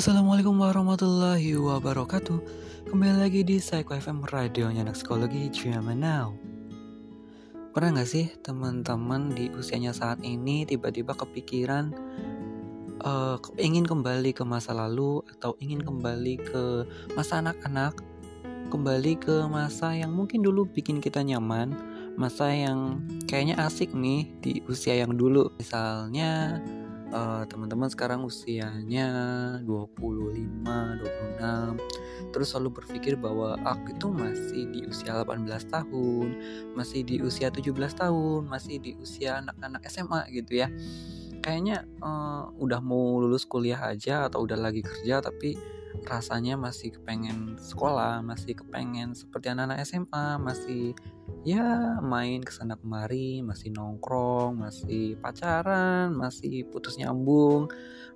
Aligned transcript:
Assalamualaikum 0.00 0.56
warahmatullahi 0.56 1.60
wabarakatuh. 1.60 2.40
Kembali 2.88 3.20
lagi 3.20 3.44
di 3.44 3.60
Psycho 3.60 3.92
FM 3.92 4.24
Radionya 4.24 4.80
Anak 4.80 4.96
Psikologi 4.96 5.52
Zaman 5.52 6.00
Now. 6.00 6.32
Pernah 7.76 8.00
gak 8.00 8.08
sih 8.08 8.32
teman-teman 8.40 9.28
di 9.36 9.52
usianya 9.52 9.92
saat 9.92 10.24
ini 10.24 10.64
tiba-tiba 10.64 11.12
kepikiran 11.12 11.92
uh, 13.04 13.36
ingin 13.60 13.84
kembali 13.84 14.32
ke 14.32 14.40
masa 14.40 14.72
lalu 14.72 15.20
atau 15.36 15.52
ingin 15.60 15.84
kembali 15.84 16.48
ke 16.48 16.88
masa 17.12 17.44
anak-anak? 17.44 18.00
Kembali 18.72 19.20
ke 19.20 19.44
masa 19.52 19.92
yang 19.92 20.16
mungkin 20.16 20.40
dulu 20.40 20.64
bikin 20.64 21.04
kita 21.04 21.20
nyaman 21.20 21.76
Masa 22.16 22.48
yang 22.48 23.04
kayaknya 23.28 23.60
asik 23.68 23.92
nih 23.92 24.32
di 24.40 24.64
usia 24.64 24.96
yang 24.96 25.12
dulu. 25.12 25.52
Misalnya 25.60 26.56
uh, 27.12 27.42
teman-teman 27.46 27.90
sekarang 27.90 28.24
usianya 28.26 29.08
25, 29.66 30.66
26 30.66 32.30
terus 32.30 32.54
selalu 32.54 32.82
berpikir 32.82 33.18
bahwa 33.18 33.58
aku 33.66 33.90
itu 33.92 34.06
masih 34.12 34.62
di 34.70 34.80
usia 34.86 35.18
18 35.18 35.44
tahun, 35.66 36.28
masih 36.78 37.00
di 37.02 37.16
usia 37.20 37.50
17 37.50 37.74
tahun, 37.74 38.40
masih 38.46 38.78
di 38.78 38.92
usia 39.02 39.42
anak-anak 39.42 39.82
SMA 39.90 40.30
gitu 40.30 40.62
ya. 40.62 40.68
Kayaknya 41.40 41.88
uh, 42.04 42.52
udah 42.60 42.78
mau 42.84 43.18
lulus 43.18 43.48
kuliah 43.48 43.80
aja 43.80 44.28
atau 44.28 44.44
udah 44.44 44.60
lagi 44.60 44.84
kerja 44.84 45.24
tapi 45.24 45.56
rasanya 46.06 46.54
masih 46.54 46.94
kepengen 46.94 47.58
sekolah, 47.58 48.22
masih 48.22 48.56
kepengen 48.56 49.12
seperti 49.12 49.52
anak-anak 49.52 49.82
SMA, 49.84 50.26
masih 50.38 50.84
ya 51.42 51.98
main 52.04 52.44
ke 52.44 52.52
sana 52.52 52.76
kemari, 52.76 53.40
masih 53.40 53.72
nongkrong, 53.74 54.58
masih 54.60 55.18
pacaran, 55.18 56.12
masih 56.14 56.66
putus 56.68 56.96
nyambung, 57.00 57.68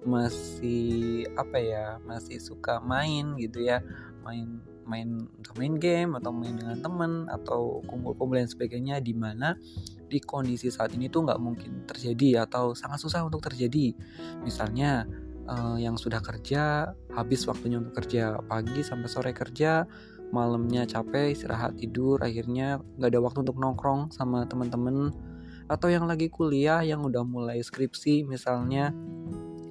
masih 0.06 1.24
apa 1.34 1.58
ya, 1.58 1.86
masih 2.04 2.38
suka 2.38 2.78
main 2.78 3.34
gitu 3.40 3.64
ya, 3.64 3.82
main 4.22 4.60
main 4.84 5.24
main 5.56 5.74
game 5.80 6.12
atau 6.20 6.30
main 6.30 6.54
dengan 6.54 6.76
temen 6.78 7.24
atau 7.32 7.80
kumpul-kumpul 7.88 8.36
dan 8.36 8.48
sebagainya 8.48 9.00
di 9.00 9.16
mana 9.16 9.56
di 10.06 10.20
kondisi 10.20 10.68
saat 10.68 10.92
ini 10.92 11.08
tuh 11.08 11.24
nggak 11.24 11.40
mungkin 11.40 11.88
terjadi 11.88 12.44
atau 12.44 12.76
sangat 12.76 13.00
susah 13.00 13.24
untuk 13.24 13.40
terjadi. 13.40 13.96
Misalnya 14.44 15.08
uh, 15.48 15.76
yang 15.80 15.96
sudah 15.96 16.20
kerja 16.20 16.92
habis 17.12 17.44
waktunya 17.48 17.80
untuk 17.80 18.04
kerja 18.04 18.40
pagi 18.44 18.80
sampai 18.84 19.08
sore 19.08 19.32
kerja 19.32 19.84
malamnya 20.34 20.82
capek 20.88 21.30
istirahat 21.30 21.78
tidur 21.78 22.18
akhirnya 22.18 22.82
nggak 22.98 23.10
ada 23.14 23.20
waktu 23.22 23.38
untuk 23.46 23.58
nongkrong 23.60 24.10
sama 24.10 24.42
teman-teman. 24.50 25.14
Atau 25.64 25.88
yang 25.88 26.04
lagi 26.04 26.28
kuliah 26.28 26.84
yang 26.84 27.00
udah 27.06 27.24
mulai 27.24 27.62
skripsi 27.62 28.26
misalnya 28.28 28.92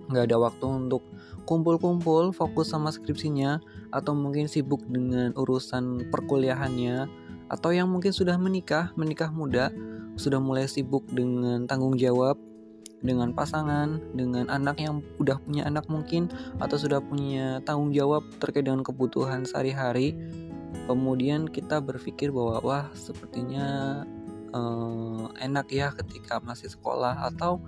nggak 0.10 0.30
ada 0.32 0.38
waktu 0.40 0.66
untuk 0.66 1.04
kumpul-kumpul 1.44 2.32
fokus 2.32 2.72
sama 2.72 2.90
skripsinya 2.90 3.60
atau 3.92 4.16
mungkin 4.16 4.48
sibuk 4.48 4.84
dengan 4.88 5.36
urusan 5.36 6.08
perkuliahannya 6.10 7.08
atau 7.52 7.70
yang 7.76 7.92
mungkin 7.92 8.16
sudah 8.16 8.40
menikah 8.40 8.96
menikah 8.96 9.30
muda 9.30 9.70
sudah 10.16 10.40
mulai 10.40 10.70
sibuk 10.70 11.04
dengan 11.12 11.66
tanggung 11.68 12.00
jawab 12.00 12.40
dengan 13.04 13.36
pasangan, 13.36 14.00
dengan 14.16 14.48
anak 14.48 14.80
yang 14.80 15.04
udah 15.20 15.36
punya 15.44 15.68
anak 15.68 15.86
mungkin 15.92 16.32
atau 16.64 16.80
sudah 16.80 17.04
punya 17.04 17.60
tanggung 17.68 17.92
jawab 17.92 18.24
terkait 18.40 18.64
dengan 18.64 18.82
kebutuhan 18.82 19.44
sehari-hari. 19.44 20.16
Kemudian 20.88 21.52
kita 21.52 21.84
berpikir 21.84 22.32
bahwa 22.32 22.64
wah 22.64 22.86
sepertinya 22.96 24.02
uh, 24.56 25.30
enak 25.38 25.68
ya 25.70 25.92
ketika 25.94 26.40
masih 26.42 26.72
sekolah 26.72 27.30
atau 27.30 27.60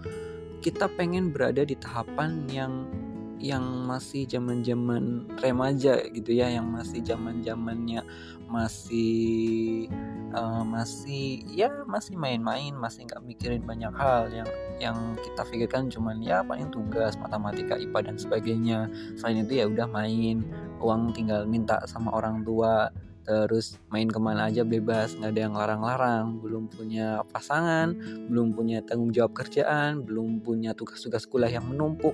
kita 0.64 0.90
pengen 0.90 1.30
berada 1.30 1.62
di 1.62 1.78
tahapan 1.78 2.48
yang 2.50 2.90
yang 3.38 3.86
masih 3.86 4.26
zaman-zaman 4.26 5.28
remaja 5.44 6.02
gitu 6.10 6.32
ya, 6.34 6.50
yang 6.50 6.72
masih 6.72 7.04
zaman-zamannya 7.04 8.02
masih 8.48 9.86
uh, 10.34 10.64
masih 10.64 11.44
ya 11.52 11.70
masih 11.86 12.16
main-main, 12.16 12.74
masih 12.74 13.06
nggak 13.06 13.22
mikirin 13.22 13.62
banyak 13.62 13.94
hal 13.94 14.32
yang 14.32 14.50
yang 14.80 15.16
kita 15.20 15.42
pikirkan 15.48 15.88
cuman 15.88 16.20
ya 16.20 16.44
paling 16.44 16.70
tugas 16.72 17.16
matematika 17.16 17.80
IPA 17.80 18.12
dan 18.12 18.16
sebagainya. 18.20 18.80
Selain 19.16 19.44
itu 19.44 19.60
ya 19.60 19.66
udah 19.70 19.88
main 19.88 20.44
uang 20.84 21.16
tinggal 21.16 21.48
minta 21.48 21.80
sama 21.88 22.12
orang 22.14 22.44
tua 22.44 22.92
terus 23.26 23.82
main 23.90 24.06
ke 24.06 24.22
mana 24.22 24.54
aja 24.54 24.62
bebas 24.62 25.18
nggak 25.18 25.34
ada 25.34 25.42
yang 25.50 25.58
larang-larang 25.58 26.38
belum 26.46 26.70
punya 26.70 27.26
pasangan 27.34 27.98
belum 28.30 28.54
punya 28.54 28.86
tanggung 28.86 29.10
jawab 29.10 29.34
kerjaan 29.34 30.06
belum 30.06 30.46
punya 30.46 30.78
tugas-tugas 30.78 31.26
kuliah 31.26 31.58
yang 31.58 31.66
menumpuk. 31.66 32.14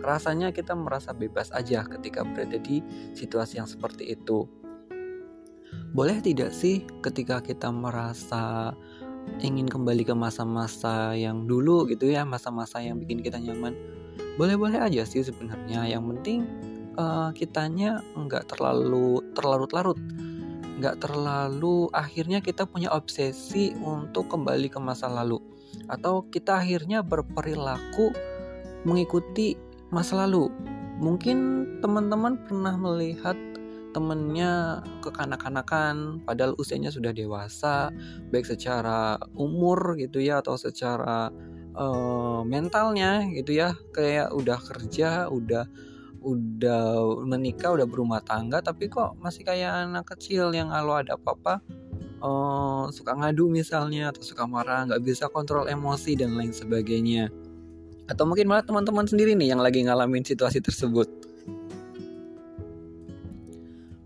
Rasanya 0.00 0.50
kita 0.50 0.74
merasa 0.74 1.14
bebas 1.14 1.54
aja 1.54 1.86
ketika 1.86 2.26
berada 2.26 2.58
di 2.58 2.82
situasi 3.14 3.62
yang 3.62 3.68
seperti 3.70 4.10
itu. 4.10 4.48
Boleh 5.90 6.22
tidak 6.22 6.54
sih 6.54 6.86
ketika 7.02 7.42
kita 7.42 7.70
merasa 7.74 8.74
ingin 9.40 9.66
kembali 9.66 10.04
ke 10.04 10.12
masa-masa 10.12 11.16
yang 11.16 11.48
dulu 11.48 11.88
gitu 11.88 12.12
ya 12.12 12.28
masa-masa 12.28 12.80
yang 12.84 13.00
bikin 13.00 13.24
kita 13.24 13.40
nyaman. 13.40 13.72
Boleh-boleh 14.36 14.80
aja 14.80 15.02
sih 15.08 15.24
sebenarnya. 15.24 15.88
Yang 15.88 16.04
penting 16.16 16.38
uh, 17.00 17.30
kitanya 17.32 18.04
nggak 18.16 18.52
terlalu 18.52 19.24
terlarut-larut. 19.32 19.98
Nggak 20.80 20.96
terlalu 21.04 21.88
akhirnya 21.92 22.40
kita 22.40 22.64
punya 22.64 22.92
obsesi 22.92 23.72
untuk 23.80 24.28
kembali 24.32 24.68
ke 24.72 24.80
masa 24.80 25.08
lalu. 25.08 25.40
Atau 25.88 26.28
kita 26.28 26.60
akhirnya 26.60 27.00
berperilaku 27.04 28.12
mengikuti 28.84 29.56
masa 29.92 30.24
lalu. 30.24 30.48
Mungkin 31.00 31.38
teman-teman 31.80 32.36
pernah 32.44 32.76
melihat 32.76 33.36
temennya 33.90 34.82
kekanak-kanakan 35.02 36.22
padahal 36.24 36.54
usianya 36.56 36.90
sudah 36.90 37.10
dewasa 37.10 37.90
baik 38.30 38.46
secara 38.46 39.18
umur 39.34 39.98
gitu 39.98 40.22
ya 40.22 40.42
atau 40.42 40.54
secara 40.54 41.30
uh, 41.74 42.40
mentalnya 42.46 43.26
gitu 43.34 43.54
ya. 43.54 43.74
Kayak 43.94 44.34
udah 44.34 44.58
kerja 44.58 45.26
udah 45.30 45.64
udah 46.20 46.84
menikah 47.24 47.72
udah 47.72 47.88
berumah 47.88 48.20
tangga 48.20 48.60
tapi 48.60 48.92
kok 48.92 49.16
masih 49.24 49.40
kayak 49.40 49.88
anak 49.88 50.04
kecil 50.04 50.52
yang 50.52 50.68
kalau 50.68 51.00
ada 51.00 51.16
apa-apa 51.16 51.64
uh, 52.20 52.92
suka 52.92 53.16
ngadu 53.16 53.48
misalnya 53.48 54.12
atau 54.12 54.20
suka 54.20 54.44
marah 54.44 54.84
nggak 54.84 55.00
bisa 55.00 55.32
kontrol 55.32 55.66
emosi 55.66 56.16
dan 56.16 56.36
lain 56.36 56.52
sebagainya. 56.52 57.32
Atau 58.10 58.26
mungkin 58.26 58.50
malah 58.50 58.66
teman-teman 58.66 59.06
sendiri 59.06 59.38
nih 59.38 59.54
yang 59.54 59.62
lagi 59.62 59.86
ngalamin 59.86 60.26
situasi 60.26 60.58
tersebut 60.58 61.29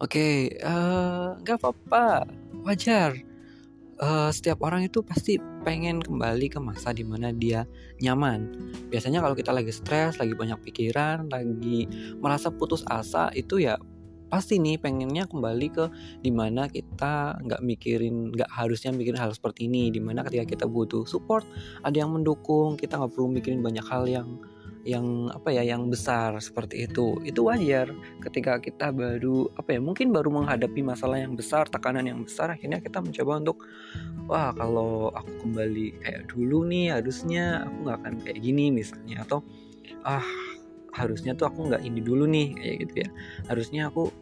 Oke, 0.04 0.20
okay, 0.20 0.60
uh, 0.60 1.32
eh, 1.32 1.40
nggak 1.40 1.64
apa-apa, 1.64 2.28
wajar. 2.68 3.16
Uh, 3.96 4.28
setiap 4.28 4.60
orang 4.60 4.84
itu 4.84 5.00
pasti 5.00 5.40
pengen 5.64 6.04
kembali 6.04 6.52
ke 6.52 6.60
masa 6.60 6.92
di 6.92 7.00
mana 7.08 7.32
dia 7.32 7.64
nyaman. 8.04 8.52
Biasanya 8.92 9.24
kalau 9.24 9.32
kita 9.32 9.48
lagi 9.56 9.72
stres, 9.72 10.20
lagi 10.20 10.36
banyak 10.36 10.60
pikiran, 10.60 11.32
lagi 11.32 11.88
merasa 12.20 12.52
putus 12.52 12.84
asa, 12.84 13.32
itu 13.32 13.64
ya 13.64 13.80
pasti 14.28 14.60
nih 14.60 14.76
pengennya 14.76 15.24
kembali 15.24 15.72
ke 15.72 15.88
di 16.20 16.28
mana 16.28 16.68
kita 16.68 17.40
nggak 17.40 17.64
mikirin, 17.64 18.28
nggak 18.36 18.52
harusnya 18.52 18.92
mikirin 18.92 19.16
hal 19.16 19.32
seperti 19.32 19.72
ini. 19.72 19.88
Di 19.88 20.04
mana 20.04 20.20
ketika 20.20 20.44
kita 20.44 20.66
butuh 20.68 21.08
support, 21.08 21.48
ada 21.80 21.96
yang 21.96 22.12
mendukung, 22.12 22.76
kita 22.76 23.00
nggak 23.00 23.16
perlu 23.16 23.32
mikirin 23.32 23.64
banyak 23.64 23.88
hal 23.88 24.04
yang 24.04 24.36
yang 24.84 25.32
apa 25.32 25.48
ya 25.48 25.64
yang 25.64 25.88
besar 25.88 26.36
seperti 26.38 26.84
itu. 26.84 27.16
Itu 27.24 27.48
wajar 27.48 27.88
ketika 28.20 28.60
kita 28.60 28.92
baru 28.92 29.48
apa 29.56 29.76
ya 29.76 29.80
mungkin 29.80 30.12
baru 30.12 30.28
menghadapi 30.28 30.84
masalah 30.84 31.24
yang 31.24 31.32
besar 31.34 31.64
tekanan 31.66 32.04
yang 32.04 32.20
besar 32.20 32.52
akhirnya 32.52 32.84
kita 32.84 33.00
mencoba 33.00 33.40
untuk 33.40 33.64
wah 34.28 34.52
kalau 34.52 35.08
aku 35.16 35.48
kembali 35.48 36.04
kayak 36.04 36.22
dulu 36.28 36.68
nih 36.68 37.00
harusnya 37.00 37.64
aku 37.64 37.76
nggak 37.88 37.96
akan 38.04 38.14
kayak 38.22 38.38
gini 38.44 38.64
misalnya. 38.70 39.16
Atau 39.24 39.40
ah 40.04 40.24
harusnya 40.94 41.32
tuh 41.34 41.48
aku 41.48 41.72
nggak 41.72 41.82
ini 41.82 42.00
dulu 42.04 42.28
nih 42.28 42.52
kayak 42.52 42.76
gitu 42.86 42.94
ya. 43.08 43.08
Harusnya 43.48 43.82
aku 43.88 44.12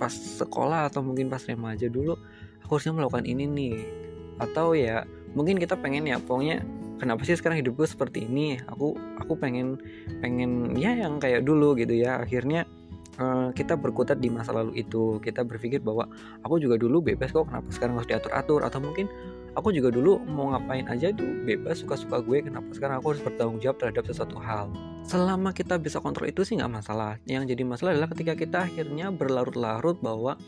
pas 0.00 0.10
sekolah 0.10 0.88
atau 0.88 1.04
mungkin 1.04 1.28
pas 1.28 1.44
remaja 1.44 1.86
dulu 1.92 2.16
aku 2.64 2.80
harusnya 2.80 2.96
melakukan 2.96 3.28
ini 3.28 3.44
nih. 3.44 3.76
Atau 4.40 4.72
ya 4.72 5.04
mungkin 5.36 5.60
kita 5.60 5.76
pengen 5.76 6.08
ya 6.08 6.16
pokoknya 6.16 6.64
kenapa 7.02 7.26
sih 7.26 7.34
sekarang 7.34 7.58
hidup 7.58 7.74
gue 7.74 7.88
seperti 7.90 8.30
ini? 8.30 8.62
Aku 8.70 8.94
aku 9.18 9.34
pengen 9.34 9.82
pengen 10.22 10.78
ya 10.78 10.94
yang 10.94 11.18
kayak 11.18 11.42
dulu 11.42 11.74
gitu 11.74 11.98
ya. 11.98 12.22
Akhirnya 12.22 12.62
uh, 13.18 13.50
kita 13.50 13.74
berkutat 13.74 14.22
di 14.22 14.30
masa 14.30 14.54
lalu 14.54 14.78
itu. 14.86 15.18
Kita 15.18 15.42
berpikir 15.42 15.82
bahwa 15.82 16.06
aku 16.46 16.62
juga 16.62 16.78
dulu 16.78 17.02
bebas 17.02 17.34
kok 17.34 17.50
kenapa 17.50 17.66
sekarang 17.74 17.98
harus 17.98 18.06
diatur 18.06 18.30
atur 18.30 18.60
atau 18.62 18.78
mungkin 18.78 19.10
aku 19.58 19.74
juga 19.74 19.90
dulu 19.90 20.22
mau 20.30 20.54
ngapain 20.54 20.86
aja 20.86 21.10
itu 21.10 21.26
bebas 21.42 21.82
suka-suka 21.82 22.22
gue 22.24 22.46
kenapa 22.46 22.70
sekarang 22.72 23.02
aku 23.02 23.18
harus 23.18 23.22
bertanggung 23.26 23.58
jawab 23.58 23.82
terhadap 23.82 24.06
sesuatu 24.06 24.38
hal? 24.38 24.70
Selama 25.02 25.50
kita 25.50 25.82
bisa 25.82 25.98
kontrol 25.98 26.30
itu 26.30 26.46
sih 26.46 26.54
nggak 26.62 26.70
masalah. 26.70 27.18
Yang 27.26 27.58
jadi 27.58 27.62
masalah 27.66 27.90
adalah 27.98 28.10
ketika 28.14 28.38
kita 28.38 28.58
akhirnya 28.70 29.10
berlarut-larut 29.10 29.98
bahwa 29.98 30.38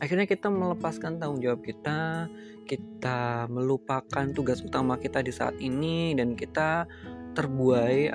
akhirnya 0.00 0.26
kita 0.26 0.48
melepaskan 0.48 1.20
tanggung 1.20 1.44
jawab 1.44 1.60
kita 1.62 2.26
kita 2.64 3.46
melupakan 3.52 4.26
tugas 4.32 4.64
utama 4.64 4.96
kita 4.96 5.20
di 5.20 5.32
saat 5.34 5.54
ini 5.58 6.16
dan 6.16 6.34
kita 6.34 6.88
terbuai 7.34 8.10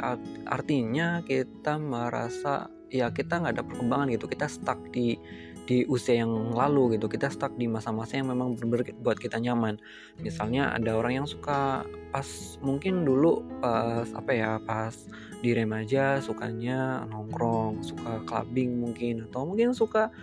artinya 0.47 1.23
kita 1.23 1.79
merasa 1.79 2.67
ya 2.91 3.11
kita 3.11 3.41
nggak 3.41 3.59
ada 3.59 3.65
perkembangan 3.65 4.07
gitu. 4.15 4.25
Kita 4.31 4.47
stuck 4.47 4.79
di 4.91 5.19
di 5.65 5.81
usia 5.89 6.21
yang 6.21 6.53
lalu 6.53 6.95
gitu. 6.95 7.09
Kita 7.09 7.27
stuck 7.27 7.57
di 7.57 7.65
masa-masa 7.65 8.21
yang 8.21 8.29
memang 8.29 8.53
benar 8.55 8.85
buat 9.01 9.17
kita 9.17 9.41
nyaman. 9.41 9.81
Misalnya 10.21 10.71
ada 10.71 10.93
orang 10.93 11.23
yang 11.23 11.27
suka 11.27 11.83
pas 12.13 12.27
mungkin 12.61 13.03
dulu 13.03 13.41
pas 13.59 14.07
apa 14.13 14.31
ya 14.31 14.51
pas 14.61 14.93
di 15.41 15.51
remaja 15.51 16.21
sukanya 16.21 17.03
nongkrong 17.09 17.81
suka 17.81 18.23
clubbing 18.29 18.77
mungkin 18.79 19.27
atau 19.27 19.43
mungkin 19.49 19.73
suka 19.75 20.13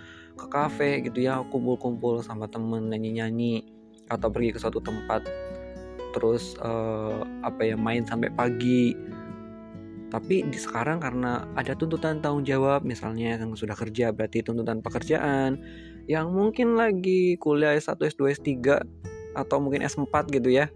ke 0.42 0.48
kafe 0.50 0.90
gitu 1.06 1.22
ya 1.22 1.38
kumpul-kumpul 1.46 2.18
sama 2.26 2.50
temen 2.50 2.90
nyanyi-nyanyi 2.90 3.62
atau 4.10 4.28
pergi 4.28 4.50
ke 4.54 4.58
suatu 4.58 4.82
tempat. 4.82 5.22
Terus 6.12 6.58
uh, 6.60 7.22
apa 7.46 7.62
ya 7.62 7.78
main 7.78 8.02
sampai 8.02 8.28
pagi. 8.34 8.92
Tapi 10.12 10.44
di 10.44 10.58
sekarang 10.60 11.00
karena 11.00 11.48
ada 11.56 11.72
tuntutan 11.72 12.20
tanggung 12.20 12.44
jawab 12.44 12.84
misalnya 12.84 13.40
yang 13.40 13.56
sudah 13.56 13.72
kerja 13.72 14.12
berarti 14.12 14.44
tuntutan 14.44 14.84
pekerjaan 14.84 15.56
yang 16.04 16.28
mungkin 16.36 16.76
lagi 16.76 17.40
kuliah 17.40 17.72
S1, 17.72 17.96
S2, 17.96 18.36
S3 18.36 18.52
atau 19.32 19.56
mungkin 19.56 19.80
S4 19.88 20.12
gitu 20.28 20.52
ya 20.52 20.68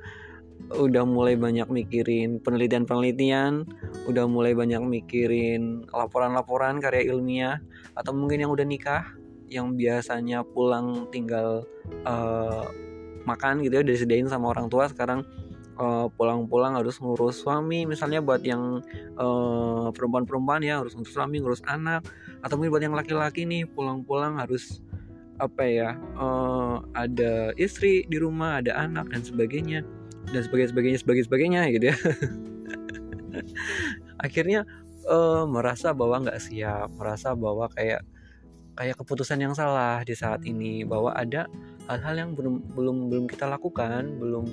udah 0.72 1.04
mulai 1.06 1.36
banyak 1.38 1.68
mikirin 1.68 2.42
penelitian-penelitian, 2.42 3.68
udah 4.08 4.24
mulai 4.26 4.56
banyak 4.56 4.80
mikirin 4.82 5.86
laporan-laporan 5.92 6.80
karya 6.82 7.12
ilmiah 7.12 7.60
atau 7.94 8.16
mungkin 8.16 8.42
yang 8.42 8.50
udah 8.50 8.66
nikah 8.66 9.04
yang 9.48 9.74
biasanya 9.78 10.42
pulang 10.42 11.06
tinggal 11.14 11.66
uh, 12.06 12.66
makan 13.26 13.62
gitu 13.62 13.78
ya 13.78 13.82
udah 13.82 13.94
disediain 13.94 14.30
sama 14.30 14.54
orang 14.54 14.70
tua 14.70 14.86
sekarang 14.86 15.26
uh, 15.78 16.06
pulang-pulang 16.14 16.78
harus 16.78 16.98
ngurus 17.02 17.42
suami 17.42 17.84
misalnya 17.84 18.22
buat 18.22 18.42
yang 18.42 18.80
uh, 19.18 19.90
perempuan-perempuan 19.90 20.62
ya 20.62 20.82
harus 20.82 20.94
ngurus 20.94 21.14
suami 21.14 21.42
ngurus 21.42 21.62
anak 21.66 22.06
atau 22.42 22.54
mungkin 22.58 22.72
buat 22.74 22.84
yang 22.84 22.96
laki-laki 22.96 23.42
nih 23.46 23.66
pulang-pulang 23.66 24.38
harus 24.38 24.80
apa 25.36 25.68
ya 25.68 25.90
uh, 26.16 26.80
ada 26.96 27.52
istri 27.60 28.08
di 28.08 28.16
rumah 28.16 28.64
ada 28.64 28.72
anak 28.78 29.12
dan 29.12 29.20
sebagainya 29.20 29.84
dan 30.32 30.42
sebagainya 30.42 30.70
sebagainya 30.72 30.98
sebagainya 30.98 31.26
sebagainya 31.28 31.60
gitu 31.70 31.84
ya. 31.92 31.96
Akhirnya 34.24 34.60
uh, 35.06 35.44
merasa 35.46 35.94
bahwa 35.94 36.24
nggak 36.24 36.40
siap 36.40 36.90
merasa 36.98 37.36
bahwa 37.36 37.70
kayak 37.70 38.02
kayak 38.76 39.00
keputusan 39.00 39.40
yang 39.40 39.56
salah 39.56 40.04
di 40.04 40.12
saat 40.12 40.44
ini 40.44 40.84
bahwa 40.84 41.16
ada 41.16 41.48
hal-hal 41.88 42.14
yang 42.14 42.30
belum 42.36 42.76
belum 42.76 42.96
belum 43.08 43.24
kita 43.26 43.48
lakukan 43.48 44.20
belum 44.20 44.44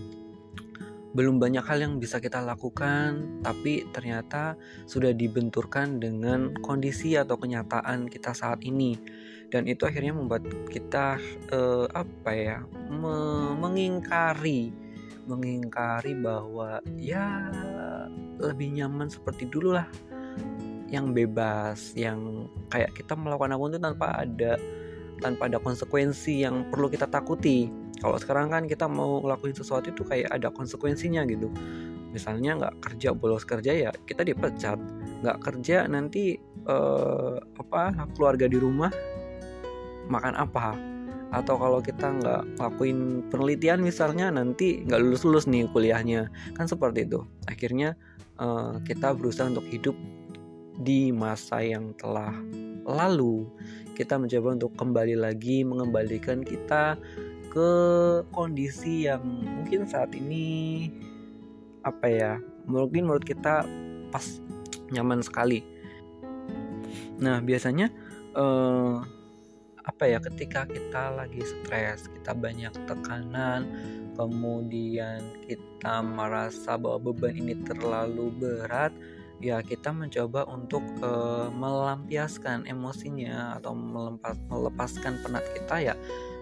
belum 1.14 1.38
banyak 1.38 1.62
hal 1.62 1.78
yang 1.78 2.02
bisa 2.02 2.18
kita 2.18 2.42
lakukan, 2.42 3.46
tapi 3.46 3.86
ternyata 3.94 4.58
sudah 4.90 5.14
dibenturkan 5.14 6.02
dengan 6.02 6.58
kondisi 6.66 7.14
atau 7.14 7.38
kenyataan 7.38 8.10
kita 8.10 8.34
saat 8.34 8.66
ini, 8.66 8.98
dan 9.54 9.70
itu 9.70 9.86
akhirnya 9.86 10.18
membuat 10.18 10.42
kita 10.74 11.22
eh, 11.54 11.86
apa 11.94 12.32
ya, 12.34 12.58
me 12.90 13.54
mengingkari, 13.62 14.74
mengingkari 15.30 16.18
bahwa 16.18 16.82
ya 16.98 17.46
lebih 18.42 18.74
nyaman 18.74 19.06
seperti 19.06 19.46
dulu 19.46 19.78
lah, 19.78 19.86
yang 20.94 21.10
bebas, 21.10 21.98
yang 21.98 22.46
kayak 22.70 22.94
kita 22.94 23.18
melakukan 23.18 23.58
apa 23.58 23.62
pun 23.66 23.74
itu 23.74 23.82
tanpa 23.82 24.08
ada 24.14 24.54
tanpa 25.18 25.50
ada 25.50 25.58
konsekuensi 25.58 26.46
yang 26.46 26.70
perlu 26.70 26.86
kita 26.86 27.10
takuti. 27.10 27.74
Kalau 27.98 28.20
sekarang 28.22 28.54
kan 28.54 28.70
kita 28.70 28.86
mau 28.86 29.24
ngelakuin 29.26 29.58
sesuatu 29.58 29.90
itu 29.90 30.06
kayak 30.06 30.30
ada 30.30 30.54
konsekuensinya 30.54 31.26
gitu. 31.26 31.50
Misalnya 32.14 32.62
nggak 32.62 32.76
kerja 32.86 33.10
bolos 33.18 33.42
kerja 33.42 33.74
ya 33.74 33.92
kita 34.06 34.22
dipecat. 34.22 34.78
Nggak 35.26 35.38
kerja 35.42 35.90
nanti 35.90 36.38
uh, 36.70 37.42
apa 37.58 38.06
keluarga 38.14 38.46
di 38.46 38.62
rumah 38.62 38.94
makan 40.14 40.38
apa? 40.38 40.78
Atau 41.34 41.58
kalau 41.58 41.82
kita 41.82 42.14
nggak 42.22 42.62
ngelakuin 42.62 43.26
penelitian 43.34 43.82
misalnya 43.82 44.30
nanti 44.30 44.86
nggak 44.86 45.02
lulus 45.02 45.26
lulus 45.26 45.46
nih 45.50 45.66
kuliahnya. 45.74 46.30
Kan 46.54 46.70
seperti 46.70 47.10
itu. 47.10 47.26
Akhirnya 47.50 47.98
uh, 48.38 48.78
kita 48.86 49.16
berusaha 49.18 49.50
untuk 49.50 49.66
hidup 49.72 49.98
di 50.80 51.14
masa 51.14 51.62
yang 51.62 51.94
telah 51.98 52.34
lalu 52.84 53.46
kita 53.94 54.18
mencoba 54.18 54.58
untuk 54.58 54.74
kembali 54.74 55.16
lagi 55.16 55.62
mengembalikan 55.62 56.42
kita 56.42 56.98
ke 57.54 57.72
kondisi 58.34 59.06
yang 59.06 59.22
mungkin 59.46 59.86
saat 59.86 60.10
ini 60.18 60.90
apa 61.86 62.08
ya 62.10 62.34
mungkin 62.66 63.06
menurut 63.06 63.22
kita 63.22 63.68
pas 64.10 64.26
nyaman 64.90 65.22
sekali. 65.22 65.62
Nah 67.22 67.38
biasanya 67.46 67.94
eh, 68.34 68.96
apa 69.84 70.04
ya 70.08 70.18
ketika 70.24 70.64
kita 70.66 71.12
lagi 71.12 71.44
stres 71.44 72.08
kita 72.08 72.32
banyak 72.32 72.72
tekanan 72.88 73.68
kemudian 74.16 75.20
kita 75.44 76.00
merasa 76.00 76.80
bahwa 76.80 77.12
beban 77.12 77.36
ini 77.36 77.60
terlalu 77.68 78.32
berat 78.32 78.96
ya 79.44 79.60
kita 79.60 79.92
mencoba 79.92 80.48
untuk 80.48 80.82
uh, 81.04 81.52
melampiaskan 81.52 82.64
emosinya 82.64 83.60
atau 83.60 83.76
melempas, 83.76 84.40
melepaskan 84.48 85.20
penat 85.20 85.44
kita 85.52 85.92
ya 85.92 85.96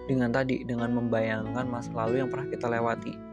dengan 0.06 0.30
tadi 0.30 0.62
dengan 0.62 0.94
membayangkan 0.94 1.66
masa 1.66 1.90
lalu 1.98 2.22
yang 2.22 2.30
pernah 2.30 2.48
kita 2.54 2.70
lewati 2.70 3.32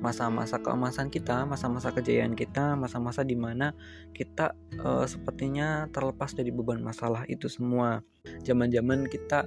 masa-masa 0.00 0.56
keemasan 0.56 1.12
kita, 1.12 1.44
masa-masa 1.44 1.92
kejayaan 1.92 2.32
kita, 2.32 2.72
masa-masa 2.72 3.20
di 3.20 3.36
mana 3.36 3.76
kita 4.16 4.56
uh, 4.80 5.04
sepertinya 5.04 5.92
terlepas 5.92 6.32
dari 6.32 6.48
beban 6.48 6.80
masalah 6.80 7.28
itu 7.28 7.52
semua. 7.52 8.00
Zaman-zaman 8.40 9.12
kita 9.12 9.44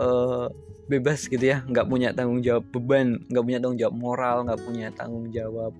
uh, 0.00 0.48
bebas 0.88 1.28
gitu 1.28 1.44
ya, 1.44 1.60
nggak 1.68 1.84
punya 1.84 2.16
tanggung 2.16 2.40
jawab 2.40 2.64
beban, 2.72 3.20
nggak 3.28 3.44
punya 3.44 3.58
tanggung 3.60 3.78
jawab 3.78 3.96
moral, 4.00 4.36
nggak 4.48 4.60
punya 4.64 4.88
tanggung 4.96 5.28
jawab 5.28 5.76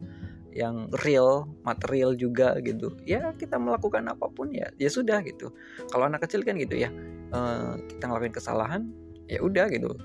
yang 0.60 0.92
real, 1.00 1.48
material 1.64 2.12
juga 2.12 2.60
gitu. 2.60 2.92
Ya 3.08 3.32
kita 3.32 3.56
melakukan 3.56 4.04
apa 4.12 4.28
pun 4.28 4.52
ya, 4.52 4.68
ya 4.76 4.92
sudah 4.92 5.24
gitu. 5.24 5.56
Kalau 5.88 6.04
anak 6.04 6.28
kecil 6.28 6.44
kan 6.44 6.60
gitu 6.60 6.76
ya, 6.76 6.92
uh, 7.32 7.80
kita 7.88 8.04
ngelakuin 8.04 8.34
kesalahan, 8.36 8.82
ya 9.24 9.40
udah 9.40 9.66
gitu 9.72 9.96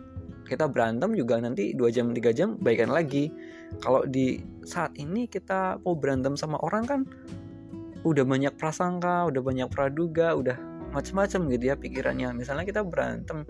kita 0.46 0.69
berantem 0.69 1.18
juga 1.18 1.42
nanti 1.42 1.74
dua 1.74 1.90
jam 1.90 2.13
tiga 2.13 2.30
jam 2.30 2.56
baikan 2.62 2.94
lagi 2.94 3.34
kalau 3.81 4.06
di 4.06 4.40
saat 4.62 4.94
ini 4.96 5.25
kita 5.25 5.81
mau 5.81 5.98
berantem 5.98 6.38
sama 6.38 6.62
orang 6.62 6.86
kan 6.86 7.02
udah 8.06 8.22
banyak 8.22 8.54
prasangka 8.54 9.26
udah 9.26 9.42
banyak 9.42 9.68
praduga 9.74 10.38
udah 10.38 10.56
macam-macam 10.94 11.50
gitu 11.50 11.64
ya 11.74 11.76
pikirannya 11.76 12.30
misalnya 12.38 12.64
kita 12.64 12.85
berantem 12.85 13.44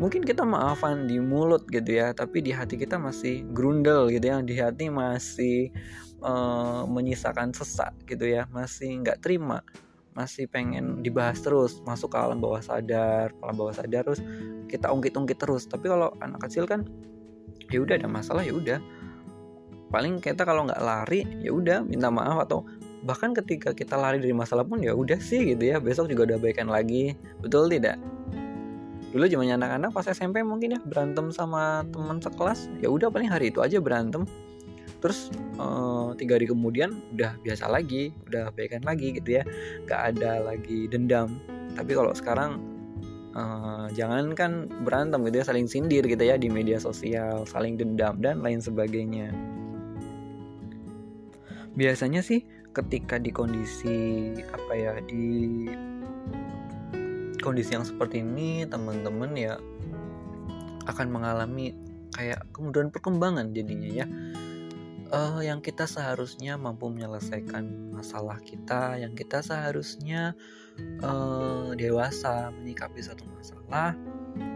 mungkin 0.00 0.24
kita 0.24 0.42
maafan 0.48 1.04
di 1.04 1.20
mulut 1.20 1.68
gitu 1.68 2.00
ya 2.00 2.16
tapi 2.16 2.40
di 2.40 2.56
hati 2.56 2.80
kita 2.80 2.96
masih 2.96 3.44
grundel 3.52 4.08
gitu 4.08 4.24
ya 4.24 4.40
di 4.40 4.56
hati 4.56 4.88
masih 4.88 5.68
uh, 6.22 6.82
menyisakan 6.86 7.54
sesak 7.54 7.94
gitu 8.06 8.28
ya 8.28 8.46
masih 8.50 9.02
nggak 9.02 9.22
terima 9.22 9.62
masih 10.16 10.50
pengen 10.50 10.98
dibahas 11.06 11.38
terus 11.38 11.78
masuk 11.86 12.10
ke 12.10 12.18
alam 12.18 12.42
bawah 12.42 12.58
sadar 12.58 13.30
alam 13.38 13.54
bawah 13.54 13.70
sadar 13.70 14.02
terus 14.02 14.22
kita 14.68 14.92
ungkit-ungkit 14.92 15.40
terus. 15.40 15.64
Tapi 15.66 15.88
kalau 15.88 16.12
anak 16.20 16.44
kecil 16.46 16.68
kan 16.68 16.84
ya 17.72 17.80
udah 17.80 17.96
ada 17.96 18.06
masalah 18.06 18.44
ya 18.44 18.52
udah. 18.52 18.78
Paling 19.88 20.20
kita 20.20 20.44
kalau 20.44 20.68
nggak 20.68 20.84
lari 20.84 21.24
ya 21.40 21.50
udah 21.50 21.80
minta 21.80 22.12
maaf 22.12 22.44
atau 22.44 22.68
bahkan 23.08 23.32
ketika 23.32 23.72
kita 23.72 23.96
lari 23.96 24.20
dari 24.20 24.36
masalah 24.36 24.68
pun 24.68 24.84
ya 24.84 24.92
udah 24.92 25.16
sih 25.16 25.56
gitu 25.56 25.64
ya 25.64 25.80
besok 25.80 26.12
juga 26.12 26.28
udah 26.28 26.38
baikan 26.38 26.68
lagi. 26.68 27.16
Betul 27.40 27.72
tidak? 27.72 27.96
Dulu 29.08 29.24
zamannya 29.24 29.56
anak-anak 29.56 29.90
pas 29.96 30.04
SMP 30.04 30.44
mungkin 30.44 30.76
ya 30.76 30.80
berantem 30.84 31.32
sama 31.32 31.88
teman 31.88 32.20
sekelas 32.20 32.68
ya 32.84 32.92
udah 32.92 33.08
paling 33.08 33.32
hari 33.32 33.48
itu 33.48 33.64
aja 33.64 33.80
berantem 33.80 34.28
terus 34.98 35.30
uh, 35.58 36.10
tiga 36.18 36.36
hari 36.38 36.50
kemudian 36.50 36.98
udah 37.14 37.38
biasa 37.42 37.70
lagi 37.70 38.10
udah 38.26 38.50
baikan 38.54 38.82
lagi 38.82 39.14
gitu 39.14 39.38
ya. 39.38 39.42
Nggak 39.86 40.00
ada 40.14 40.32
lagi 40.42 40.90
dendam. 40.90 41.38
Tapi 41.78 41.92
kalau 41.94 42.10
sekarang 42.14 42.58
uh, 43.38 43.86
jangan 43.94 44.34
kan 44.34 44.66
berantem 44.82 45.22
gitu 45.30 45.42
ya 45.42 45.46
saling 45.46 45.70
sindir 45.70 46.02
gitu 46.02 46.22
ya 46.22 46.34
di 46.34 46.50
media 46.50 46.82
sosial 46.82 47.46
saling 47.46 47.78
dendam 47.78 48.18
dan 48.18 48.42
lain 48.42 48.58
sebagainya. 48.58 49.30
Biasanya 51.78 52.26
sih 52.26 52.42
ketika 52.74 53.18
di 53.18 53.30
kondisi 53.30 54.34
apa 54.50 54.72
ya 54.74 54.94
di 55.06 55.66
kondisi 57.38 57.74
yang 57.74 57.86
seperti 57.86 58.20
ini 58.20 58.66
teman-teman 58.66 59.30
ya 59.38 59.56
akan 60.90 61.06
mengalami 61.08 61.72
kayak 62.14 62.42
kemudian 62.50 62.90
perkembangan 62.90 63.54
jadinya 63.54 63.88
ya 63.88 64.06
uh, 65.12 65.40
yang 65.40 65.60
kita 65.64 65.88
seharusnya 65.88 66.56
mampu 66.60 66.88
menyelesaikan 66.92 67.92
masalah 67.92 68.38
kita, 68.44 69.00
yang 69.00 69.12
kita 69.16 69.40
seharusnya 69.40 70.36
uh, 71.02 71.72
dewasa 71.74 72.52
menyikapi 72.52 73.00
satu 73.00 73.24
masalah, 73.32 73.96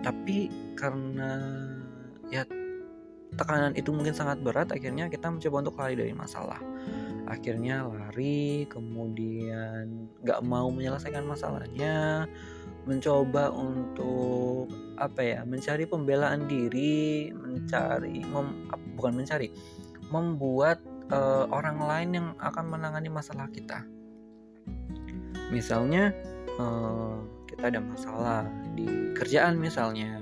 tapi 0.04 0.52
karena 0.76 1.40
ya 2.28 2.44
tekanan 3.36 3.72
itu 3.76 3.90
mungkin 3.92 4.12
sangat 4.12 4.40
berat, 4.44 4.68
akhirnya 4.72 5.08
kita 5.08 5.32
mencoba 5.32 5.56
untuk 5.68 5.76
lari 5.80 5.94
dari 5.96 6.12
masalah. 6.12 6.60
akhirnya 7.22 7.86
lari 7.86 8.66
kemudian 8.66 10.10
nggak 10.20 10.42
mau 10.42 10.68
menyelesaikan 10.68 11.22
masalahnya 11.24 12.26
mencoba 12.82 13.54
untuk 13.54 14.66
apa 14.98 15.22
ya 15.22 15.40
mencari 15.46 15.86
pembelaan 15.86 16.50
diri 16.50 17.30
mencari 17.30 18.26
mem, 18.26 18.66
bukan 18.98 19.22
mencari 19.22 19.54
membuat 20.12 20.84
uh, 21.08 21.48
orang 21.48 21.80
lain 21.80 22.10
yang 22.12 22.28
akan 22.36 22.68
menangani 22.68 23.08
masalah 23.08 23.48
kita. 23.48 23.88
Misalnya 25.48 26.12
uh, 26.60 27.16
kita 27.48 27.72
ada 27.72 27.80
masalah 27.80 28.44
di 28.76 29.16
kerjaan 29.16 29.56
misalnya. 29.56 30.20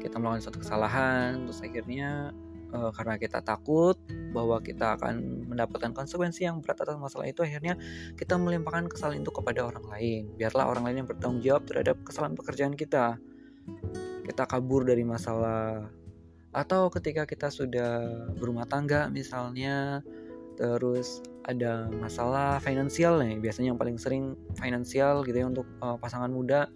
Kita 0.00 0.16
melakukan 0.16 0.48
suatu 0.48 0.64
kesalahan 0.64 1.44
terus 1.44 1.60
akhirnya 1.60 2.32
uh, 2.72 2.90
karena 2.96 3.20
kita 3.20 3.44
takut 3.44 3.98
bahwa 4.32 4.60
kita 4.60 4.96
akan 4.96 5.48
mendapatkan 5.48 5.92
konsekuensi 5.92 6.46
yang 6.48 6.60
berat 6.64 6.80
atas 6.84 6.96
masalah 6.96 7.26
itu 7.28 7.42
akhirnya 7.42 7.76
kita 8.14 8.36
melimpahkan 8.36 8.88
kesalahan 8.88 9.20
itu 9.20 9.32
kepada 9.32 9.68
orang 9.68 9.84
lain. 9.84 10.32
Biarlah 10.36 10.64
orang 10.70 10.88
lain 10.88 11.04
yang 11.04 11.08
bertanggung 11.08 11.42
jawab 11.44 11.68
terhadap 11.68 12.00
kesalahan 12.04 12.36
pekerjaan 12.36 12.74
kita. 12.76 13.20
Kita 14.24 14.44
kabur 14.44 14.84
dari 14.84 15.04
masalah 15.04 15.88
atau 16.58 16.90
ketika 16.90 17.22
kita 17.22 17.54
sudah 17.54 18.26
berumah 18.34 18.66
tangga 18.66 19.06
misalnya 19.06 20.02
terus 20.58 21.22
ada 21.46 21.86
masalah 22.02 22.58
finansial 22.58 23.22
nih 23.22 23.38
biasanya 23.38 23.72
yang 23.72 23.80
paling 23.80 23.94
sering 23.94 24.34
finansial 24.58 25.22
gitu 25.22 25.38
ya 25.38 25.46
untuk 25.46 25.70
uh, 25.78 25.94
pasangan 25.94 26.28
muda 26.28 26.66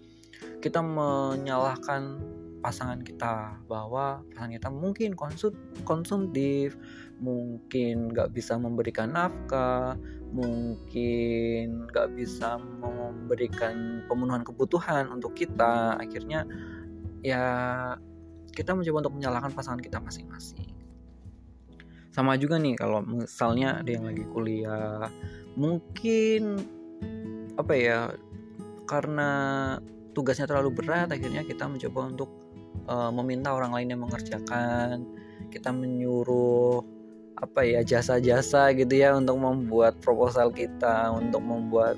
kita 0.63 0.79
menyalahkan 0.79 2.23
pasangan 2.63 3.03
kita 3.03 3.59
bahwa 3.67 4.23
pasangan 4.31 4.55
kita 4.55 4.69
mungkin 4.71 5.11
konsum 5.19 5.51
konsumtif 5.83 6.79
mungkin 7.19 8.15
nggak 8.15 8.31
bisa 8.31 8.55
memberikan 8.55 9.11
nafkah 9.11 9.99
mungkin 10.33 11.85
nggak 11.93 12.17
bisa 12.17 12.57
memberikan 12.57 14.01
pemenuhan 14.09 14.41
kebutuhan 14.41 15.05
untuk 15.13 15.37
kita. 15.37 15.93
Akhirnya 16.01 16.49
ya 17.21 17.45
kita 18.53 18.77
mencoba 18.77 19.09
untuk 19.09 19.15
menyalahkan 19.17 19.51
pasangan 19.51 19.81
kita 19.81 19.97
masing-masing. 19.97 20.69
Sama 22.13 22.37
juga 22.37 22.61
nih 22.61 22.77
kalau 22.77 23.01
misalnya 23.01 23.81
ada 23.81 23.89
yang 23.89 24.05
lagi 24.05 24.21
kuliah 24.29 25.09
mungkin 25.57 26.61
apa 27.57 27.73
ya 27.73 27.99
karena 28.85 29.29
tugasnya 30.13 30.45
terlalu 30.45 30.77
berat 30.77 31.09
akhirnya 31.09 31.41
kita 31.41 31.65
mencoba 31.65 32.13
untuk 32.13 32.29
uh, 32.85 33.09
meminta 33.09 33.49
orang 33.49 33.73
lain 33.73 33.97
yang 33.97 34.01
mengerjakan. 34.05 35.09
Kita 35.49 35.73
menyuruh 35.73 36.85
apa 37.33 37.65
ya 37.65 37.81
jasa-jasa 37.81 38.77
gitu 38.77 38.93
ya 38.93 39.17
untuk 39.17 39.41
membuat 39.41 39.97
proposal 40.05 40.53
kita 40.53 41.09
untuk 41.09 41.41
membuat 41.41 41.97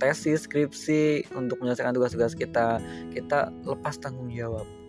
tesis 0.00 0.48
skripsi 0.48 1.28
untuk 1.36 1.60
menyelesaikan 1.60 1.92
tugas-tugas 1.92 2.32
kita. 2.32 2.80
Kita 3.12 3.52
lepas 3.68 4.00
tanggung 4.00 4.32
jawab 4.32 4.79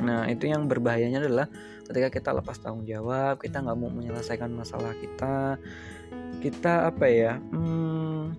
nah 0.00 0.24
itu 0.24 0.48
yang 0.48 0.64
berbahayanya 0.70 1.20
adalah 1.20 1.46
ketika 1.84 2.08
kita 2.08 2.30
lepas 2.32 2.56
tanggung 2.56 2.88
jawab 2.88 3.36
kita 3.42 3.60
nggak 3.60 3.76
mau 3.76 3.92
menyelesaikan 3.92 4.48
masalah 4.48 4.96
kita 4.96 5.60
kita 6.40 6.88
apa 6.88 7.06
ya 7.10 7.36
hmm, 7.52 8.32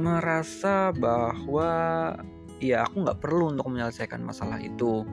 merasa 0.00 0.96
bahwa 0.96 1.70
ya 2.60 2.84
aku 2.88 3.04
nggak 3.04 3.20
perlu 3.20 3.56
untuk 3.56 3.68
menyelesaikan 3.72 4.24
masalah 4.24 4.60
itu. 4.60 5.04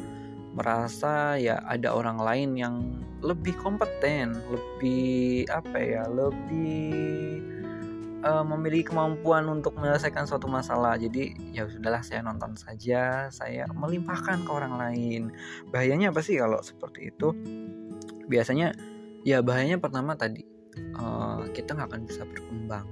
Merasa 0.57 1.37
ya 1.37 1.61
ada 1.67 1.93
orang 1.93 2.17
lain 2.17 2.49
yang 2.57 2.75
lebih 3.21 3.53
kompeten 3.61 4.37
lebih 4.49 5.45
apa 5.49 5.77
ya 5.77 6.03
lebih 6.05 7.41
uh, 8.27 8.43
memiliki 8.43 8.91
kemampuan 8.91 9.47
untuk 9.47 9.79
menyelesaikan 9.79 10.27
suatu 10.27 10.51
masalah. 10.51 10.99
Jadi 10.99 11.55
ya 11.55 11.63
sudahlah 11.63 12.03
saya 12.03 12.19
nonton 12.19 12.59
saja 12.59 13.31
saya 13.31 13.63
melimpahkan 13.71 14.43
ke 14.43 14.51
orang 14.51 14.75
lain. 14.75 15.21
Bahayanya 15.71 16.11
apa 16.11 16.19
sih 16.19 16.35
kalau 16.35 16.59
seperti 16.59 17.15
itu? 17.15 17.31
Biasanya 18.27 18.75
ya 19.23 19.39
bahayanya 19.39 19.79
pertama 19.79 20.19
tadi 20.19 20.43
uh, 20.99 21.47
kita 21.55 21.73
nggak 21.73 21.87
akan 21.87 22.03
bisa 22.03 22.27
berkembang. 22.27 22.87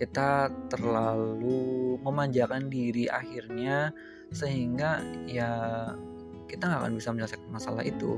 Kita 0.00 0.50
terlalu 0.72 2.00
memanjakan 2.00 2.72
diri 2.72 3.06
akhirnya 3.06 3.92
sehingga 4.32 5.04
ya 5.28 5.52
kita 6.48 6.64
nggak 6.66 6.80
akan 6.88 6.94
bisa 6.96 7.08
menyelesaikan 7.12 7.50
masalah 7.52 7.84
itu 7.84 8.16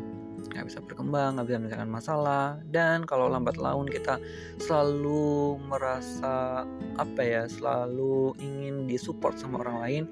nggak 0.51 0.67
bisa 0.69 0.79
berkembang 0.85 1.39
nggak 1.39 1.47
bisa 1.49 1.59
menyelesaikan 1.61 1.91
masalah. 1.91 2.47
Dan 2.69 3.09
kalau 3.09 3.31
lambat 3.31 3.57
laun 3.57 3.89
kita 3.89 4.21
selalu 4.61 5.57
merasa 5.65 6.67
apa 7.01 7.21
ya 7.23 7.43
selalu 7.49 8.37
ingin 8.43 8.85
disupport 8.85 9.35
sama 9.39 9.65
orang 9.65 9.79
lain 9.81 10.05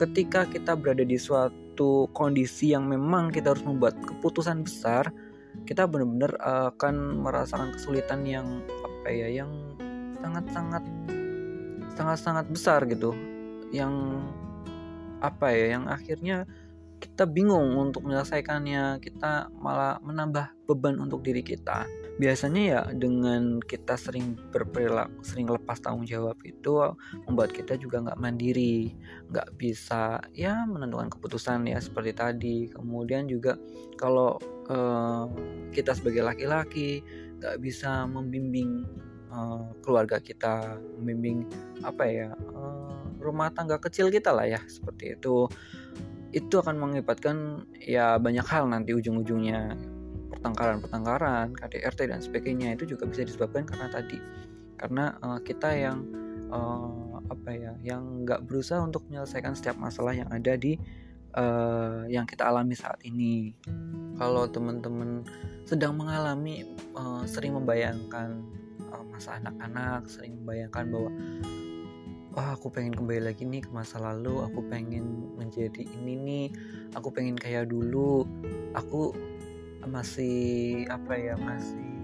ketika 0.00 0.48
kita 0.48 0.74
berada 0.74 1.04
di 1.04 1.18
suatu 1.20 2.08
kondisi 2.16 2.72
yang 2.72 2.88
memang 2.88 3.30
kita 3.30 3.54
harus 3.54 3.62
membuat 3.66 3.94
keputusan 4.02 4.66
besar 4.66 5.12
kita 5.62 5.86
benar-benar 5.86 6.34
akan 6.42 7.22
merasakan 7.22 7.70
kesulitan 7.78 8.26
yang 8.26 8.46
apa 8.82 9.08
ya 9.14 9.30
yang 9.30 9.50
sangat-sangat 10.18 10.82
sangat-sangat 11.94 12.46
besar 12.50 12.82
gitu. 12.90 13.14
Yang 13.70 14.18
apa 15.22 15.54
ya 15.54 15.78
yang 15.78 15.86
akhirnya 15.86 16.44
kita 17.04 17.28
bingung 17.28 17.76
untuk 17.76 18.08
menyelesaikannya 18.08 18.96
kita 19.04 19.52
malah 19.60 20.00
menambah 20.00 20.48
beban 20.64 20.96
untuk 20.96 21.20
diri 21.20 21.44
kita 21.44 21.84
biasanya 22.16 22.62
ya 22.62 22.80
dengan 22.96 23.60
kita 23.60 23.98
sering 24.00 24.38
berperilaku 24.54 25.20
sering 25.20 25.50
lepas 25.50 25.82
tanggung 25.82 26.08
jawab 26.08 26.38
itu 26.46 26.94
membuat 27.28 27.52
kita 27.52 27.76
juga 27.76 28.00
nggak 28.00 28.20
mandiri 28.22 28.96
nggak 29.28 29.60
bisa 29.60 30.22
ya 30.32 30.64
menentukan 30.64 31.12
keputusan 31.12 31.68
ya 31.68 31.82
seperti 31.82 32.16
tadi 32.16 32.56
kemudian 32.72 33.28
juga 33.28 33.60
kalau 34.00 34.40
uh, 34.72 35.28
kita 35.74 35.92
sebagai 35.92 36.24
laki-laki 36.24 37.04
nggak 37.42 37.60
bisa 37.60 38.08
membimbing 38.08 38.86
Eh, 39.34 39.62
keluarga 39.82 40.22
kita, 40.22 40.78
membimbing 40.94 41.42
apa 41.82 42.06
ya 42.06 42.30
uh, 42.54 43.02
rumah 43.18 43.50
tangga 43.50 43.82
kecil 43.82 44.06
kita 44.06 44.30
lah 44.30 44.46
ya 44.46 44.62
seperti 44.70 45.18
itu. 45.18 45.50
Itu 46.34 46.58
akan 46.58 46.82
mengakibatkan 46.82 47.70
ya 47.78 48.18
banyak 48.18 48.42
hal 48.42 48.66
nanti 48.66 48.90
ujung-ujungnya 48.90 49.78
pertengkaran-pertengkaran, 50.34 51.54
KDRT 51.54 52.10
dan 52.10 52.18
sebagainya 52.18 52.74
itu 52.74 52.90
juga 52.98 53.06
bisa 53.06 53.22
disebabkan 53.22 53.62
karena 53.64 53.86
tadi 53.86 54.18
karena 54.74 55.14
uh, 55.22 55.38
kita 55.38 55.70
yang 55.70 56.02
uh, 56.50 57.22
apa 57.30 57.50
ya 57.54 57.72
yang 57.86 58.26
nggak 58.26 58.42
berusaha 58.44 58.82
untuk 58.82 59.06
menyelesaikan 59.06 59.54
setiap 59.54 59.78
masalah 59.78 60.12
yang 60.12 60.26
ada 60.34 60.58
di 60.58 60.74
uh, 61.38 62.02
yang 62.10 62.26
kita 62.26 62.50
alami 62.50 62.74
saat 62.74 62.98
ini. 63.06 63.54
Kalau 64.18 64.50
teman-teman 64.50 65.22
sedang 65.64 65.94
mengalami 65.94 66.66
uh, 66.98 67.22
sering 67.24 67.54
membayangkan 67.54 68.42
masa 69.14 69.38
anak-anak 69.38 70.10
sering 70.10 70.42
membayangkan 70.42 70.90
bahwa 70.90 71.10
wah 72.34 72.58
aku 72.58 72.66
pengen 72.66 72.98
kembali 72.98 73.30
lagi 73.30 73.46
nih 73.46 73.62
ke 73.62 73.70
masa 73.70 74.02
lalu. 74.02 74.42
Aku 74.50 74.66
pengen 74.66 75.30
menjadi 75.38 75.86
ini 75.86 76.14
nih. 76.18 76.46
Aku 76.98 77.14
pengen 77.14 77.38
kayak 77.38 77.70
dulu. 77.70 78.26
Aku 78.74 79.14
masih 79.86 80.82
apa 80.90 81.14
ya 81.14 81.38
masih 81.38 81.94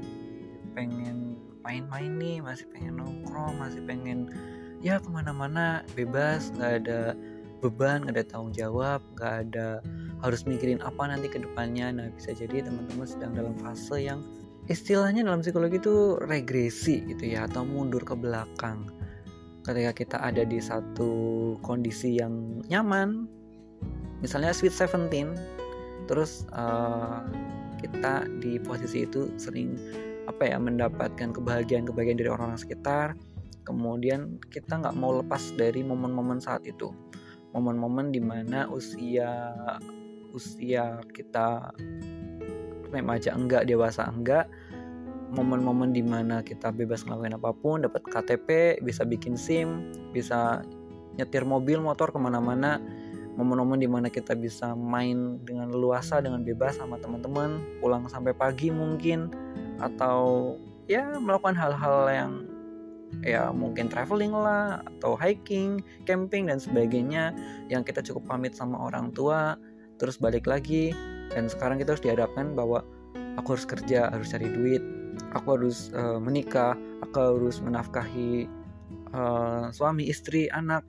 pengen 0.76 1.34
main-main 1.64 2.12
nih 2.20 2.38
masih 2.44 2.68
pengen 2.70 3.00
nongkrong 3.00 3.56
masih 3.58 3.82
pengen 3.82 4.30
ya 4.78 5.02
ke 5.02 5.10
mana-mana. 5.10 5.82
Bebas 5.98 6.54
nggak 6.54 6.86
ada 6.86 7.18
beban 7.58 8.06
nggak 8.06 8.14
ada 8.16 8.24
tanggung 8.24 8.54
jawab 8.54 9.02
nggak 9.18 9.34
ada 9.50 9.82
harus 10.22 10.46
mikirin 10.46 10.78
apa 10.86 11.10
nanti 11.10 11.26
ke 11.26 11.42
depannya. 11.42 11.90
Nah 11.90 12.06
bisa 12.14 12.30
jadi 12.30 12.70
teman-teman 12.70 13.06
sedang 13.08 13.34
dalam 13.34 13.58
fase 13.58 13.98
yang 13.98 14.22
istilahnya 14.70 15.26
dalam 15.26 15.42
psikologi 15.42 15.82
itu 15.82 16.22
regresi 16.22 17.02
gitu 17.10 17.34
ya 17.34 17.50
atau 17.50 17.66
mundur 17.66 18.06
ke 18.06 18.14
belakang 18.14 18.99
ketika 19.66 19.92
kita 19.92 20.16
ada 20.20 20.42
di 20.44 20.58
satu 20.58 21.10
kondisi 21.60 22.16
yang 22.16 22.64
nyaman 22.68 23.28
misalnya 24.24 24.52
sweet 24.52 24.72
seventeen 24.72 25.36
terus 26.08 26.48
uh, 26.52 27.24
kita 27.80 28.28
di 28.44 28.60
posisi 28.60 29.08
itu 29.08 29.32
sering 29.40 29.76
apa 30.28 30.46
ya 30.46 30.56
mendapatkan 30.60 31.32
kebahagiaan-kebahagiaan 31.32 32.20
dari 32.20 32.28
orang-orang 32.28 32.60
sekitar 32.60 33.16
kemudian 33.70 34.40
kita 34.50 34.80
nggak 34.80 34.96
mau 34.98 35.14
lepas 35.22 35.54
dari 35.54 35.86
momen-momen 35.86 36.42
saat 36.42 36.66
itu. 36.66 36.90
Momen-momen 37.54 38.10
di 38.10 38.18
mana 38.22 38.66
usia 38.70 39.54
usia 40.30 41.02
kita 41.10 41.74
remaja 42.90 43.34
enggak 43.34 43.66
dewasa 43.66 44.06
enggak 44.06 44.46
momen-momen 45.30 45.94
di 45.94 46.02
mana 46.02 46.42
kita 46.42 46.74
bebas 46.74 47.06
ngelakuin 47.06 47.38
apa 47.38 47.50
pun 47.54 47.86
dapat 47.86 48.02
KTP 48.02 48.80
bisa 48.82 49.06
bikin 49.06 49.38
SIM 49.38 49.94
bisa 50.10 50.66
nyetir 51.18 51.46
mobil 51.46 51.78
motor 51.82 52.10
ke 52.10 52.18
mana-mana. 52.18 52.78
Momen-momen 53.38 53.80
di 53.80 53.88
mana 53.88 54.10
kita 54.10 54.36
bisa 54.36 54.74
main 54.74 55.40
dengan 55.46 55.70
luasa 55.72 56.20
dengan 56.20 56.42
bebas 56.44 56.76
sama 56.76 56.98
teman-teman 57.00 57.62
pulang 57.78 58.04
sampai 58.10 58.34
pagi 58.36 58.68
mungkin 58.68 59.32
atau 59.80 60.54
ya 60.90 61.06
melakukan 61.16 61.56
hal-hal 61.56 62.10
yang 62.10 62.32
ya 63.22 63.48
mungkin 63.54 63.86
traveling 63.88 64.34
lah 64.34 64.82
atau 64.98 65.14
hiking, 65.16 65.80
camping 66.04 66.50
dan 66.50 66.58
sebagainya 66.58 67.32
yang 67.70 67.86
kita 67.86 68.02
cukup 68.02 68.28
pamit 68.28 68.52
sama 68.52 68.76
orang 68.76 69.14
tua. 69.14 69.56
Terus 69.96 70.18
balik 70.18 70.50
lagi 70.50 70.92
dan 71.32 71.46
sekarang 71.46 71.78
kita 71.78 71.96
harus 71.96 72.04
dihadapkan 72.04 72.52
bahwa 72.52 72.82
aku 73.38 73.56
harus 73.56 73.66
kerja, 73.66 74.10
harus 74.10 74.28
cari 74.34 74.50
duit, 74.50 74.82
aku 75.34 75.58
harus 75.58 75.90
uh, 75.94 76.18
menikah, 76.18 76.74
aku 77.02 77.16
harus 77.18 77.62
menafkahi 77.62 78.46
uh, 79.14 79.70
suami, 79.70 80.10
istri, 80.10 80.50
anak, 80.50 80.86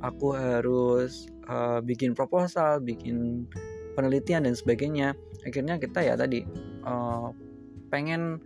aku 0.00 0.36
harus 0.36 1.28
uh, 1.48 1.80
bikin 1.80 2.12
proposal, 2.12 2.80
bikin 2.80 3.48
penelitian 3.96 4.44
dan 4.44 4.54
sebagainya. 4.56 5.16
Akhirnya 5.44 5.80
kita 5.80 6.04
ya 6.04 6.14
tadi 6.18 6.44
uh, 6.84 7.30
pengen 7.88 8.40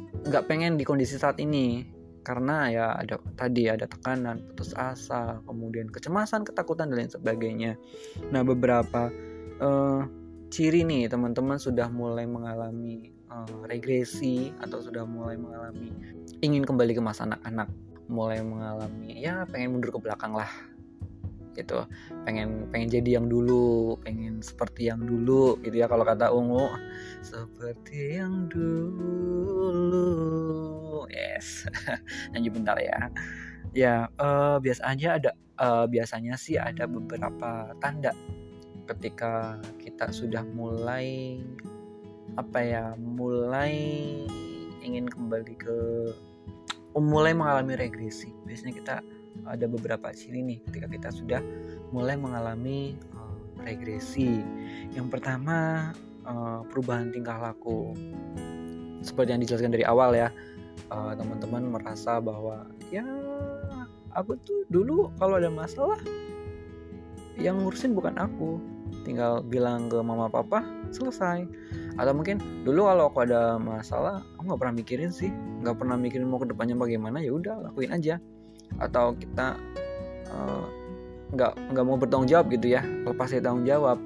nggak 0.00 0.48
pengen 0.48 0.80
di 0.80 0.84
kondisi 0.84 1.20
saat 1.20 1.36
ini 1.40 1.84
karena 2.20 2.68
ya 2.68 2.86
ada 3.00 3.16
tadi 3.36 3.68
ada 3.68 3.88
tekanan, 3.88 4.44
putus 4.52 4.76
asa, 4.76 5.40
kemudian 5.48 5.88
kecemasan, 5.88 6.44
ketakutan 6.44 6.92
dan 6.92 7.04
lain 7.04 7.12
sebagainya. 7.12 7.80
Nah 8.28 8.44
beberapa 8.44 9.08
uh, 9.60 10.04
ciri 10.52 10.84
nih 10.84 11.08
teman-teman 11.08 11.56
sudah 11.56 11.88
mulai 11.88 12.28
mengalami 12.28 13.19
uh, 13.30 13.46
regresi 13.70 14.52
atau 14.60 14.82
sudah 14.82 15.06
mulai 15.06 15.38
mengalami 15.38 15.94
ingin 16.42 16.66
kembali 16.66 16.92
ke 16.98 17.02
masa 17.02 17.24
anak-anak, 17.30 17.70
mulai 18.10 18.42
mengalami 18.42 19.22
ya 19.22 19.46
pengen 19.48 19.72
mundur 19.78 19.94
ke 19.94 20.00
belakang 20.02 20.34
lah 20.34 20.50
gitu. 21.54 21.86
Pengen 22.26 22.70
pengen 22.70 22.88
jadi 22.90 23.18
yang 23.18 23.26
dulu 23.30 23.98
pengen 24.02 24.42
seperti 24.42 24.90
yang 24.90 25.02
dulu 25.06 25.58
gitu 25.62 25.76
ya 25.78 25.86
kalau 25.90 26.04
kata 26.06 26.30
ungu. 26.30 26.70
Seperti 27.22 28.18
yang 28.18 28.48
dulu 28.50 30.06
yes. 31.10 31.66
Nyanyi 32.34 32.50
bentar 32.50 32.76
ya. 32.78 33.10
Ya 33.70 34.10
uh, 34.18 34.58
biasa 34.58 34.82
aja 34.90 35.08
ada 35.18 35.30
uh, 35.60 35.86
biasanya 35.86 36.34
sih 36.34 36.58
ada 36.58 36.90
beberapa 36.90 37.70
tanda 37.78 38.10
ketika 38.90 39.62
kita 39.78 40.10
sudah 40.10 40.42
mulai 40.42 41.38
apa 42.38 42.58
ya 42.62 42.84
mulai 42.98 43.74
ingin 44.80 45.06
kembali 45.10 45.54
ke 45.58 45.78
mulai 46.98 47.34
mengalami 47.34 47.78
regresi 47.78 48.34
biasanya 48.46 48.74
kita 48.74 48.94
ada 49.46 49.66
beberapa 49.70 50.10
ciri 50.12 50.42
nih 50.42 50.58
ketika 50.68 50.86
kita 50.90 51.08
sudah 51.14 51.42
mulai 51.94 52.18
mengalami 52.18 52.98
uh, 53.14 53.36
regresi. 53.62 54.42
Yang 54.94 55.18
pertama 55.18 55.90
uh, 56.26 56.60
perubahan 56.68 57.10
tingkah 57.14 57.38
laku. 57.38 57.94
Seperti 59.00 59.32
yang 59.32 59.42
dijelaskan 59.42 59.72
dari 59.72 59.84
awal 59.88 60.12
ya, 60.12 60.28
uh, 60.92 61.12
teman-teman 61.16 61.72
merasa 61.72 62.20
bahwa 62.20 62.68
ya 62.92 63.04
aku 64.12 64.36
tuh 64.44 64.66
dulu 64.68 65.08
kalau 65.16 65.40
ada 65.40 65.48
masalah 65.48 65.98
yang 67.40 67.64
ngurusin 67.64 67.96
bukan 67.96 68.20
aku, 68.20 68.60
tinggal 69.02 69.40
bilang 69.42 69.88
ke 69.88 69.98
mama 70.00 70.30
papa 70.30 70.62
selesai. 70.92 71.46
Atau 71.96 72.12
mungkin 72.14 72.38
dulu 72.62 72.86
kalau 72.86 73.10
aku 73.10 73.26
ada 73.26 73.56
masalah, 73.56 74.22
aku 74.36 74.52
nggak 74.52 74.60
pernah 74.60 74.74
mikirin 74.76 75.10
sih, 75.10 75.30
nggak 75.64 75.76
pernah 75.76 75.96
mikirin 75.96 76.28
mau 76.28 76.40
ke 76.40 76.48
depannya 76.48 76.76
bagaimana 76.76 77.18
ya 77.20 77.34
udah 77.34 77.70
lakuin 77.70 77.90
aja. 77.92 78.16
Atau 78.78 79.18
kita 79.18 79.58
eh, 80.30 80.66
nggak 81.34 81.52
uh, 81.56 81.68
nggak 81.74 81.84
mau 81.84 81.96
bertanggung 81.98 82.30
jawab 82.30 82.50
gitu 82.50 82.74
ya 82.74 82.82
lepas 83.06 83.30
dari 83.32 83.42
tanggung 83.42 83.66
jawab. 83.66 83.98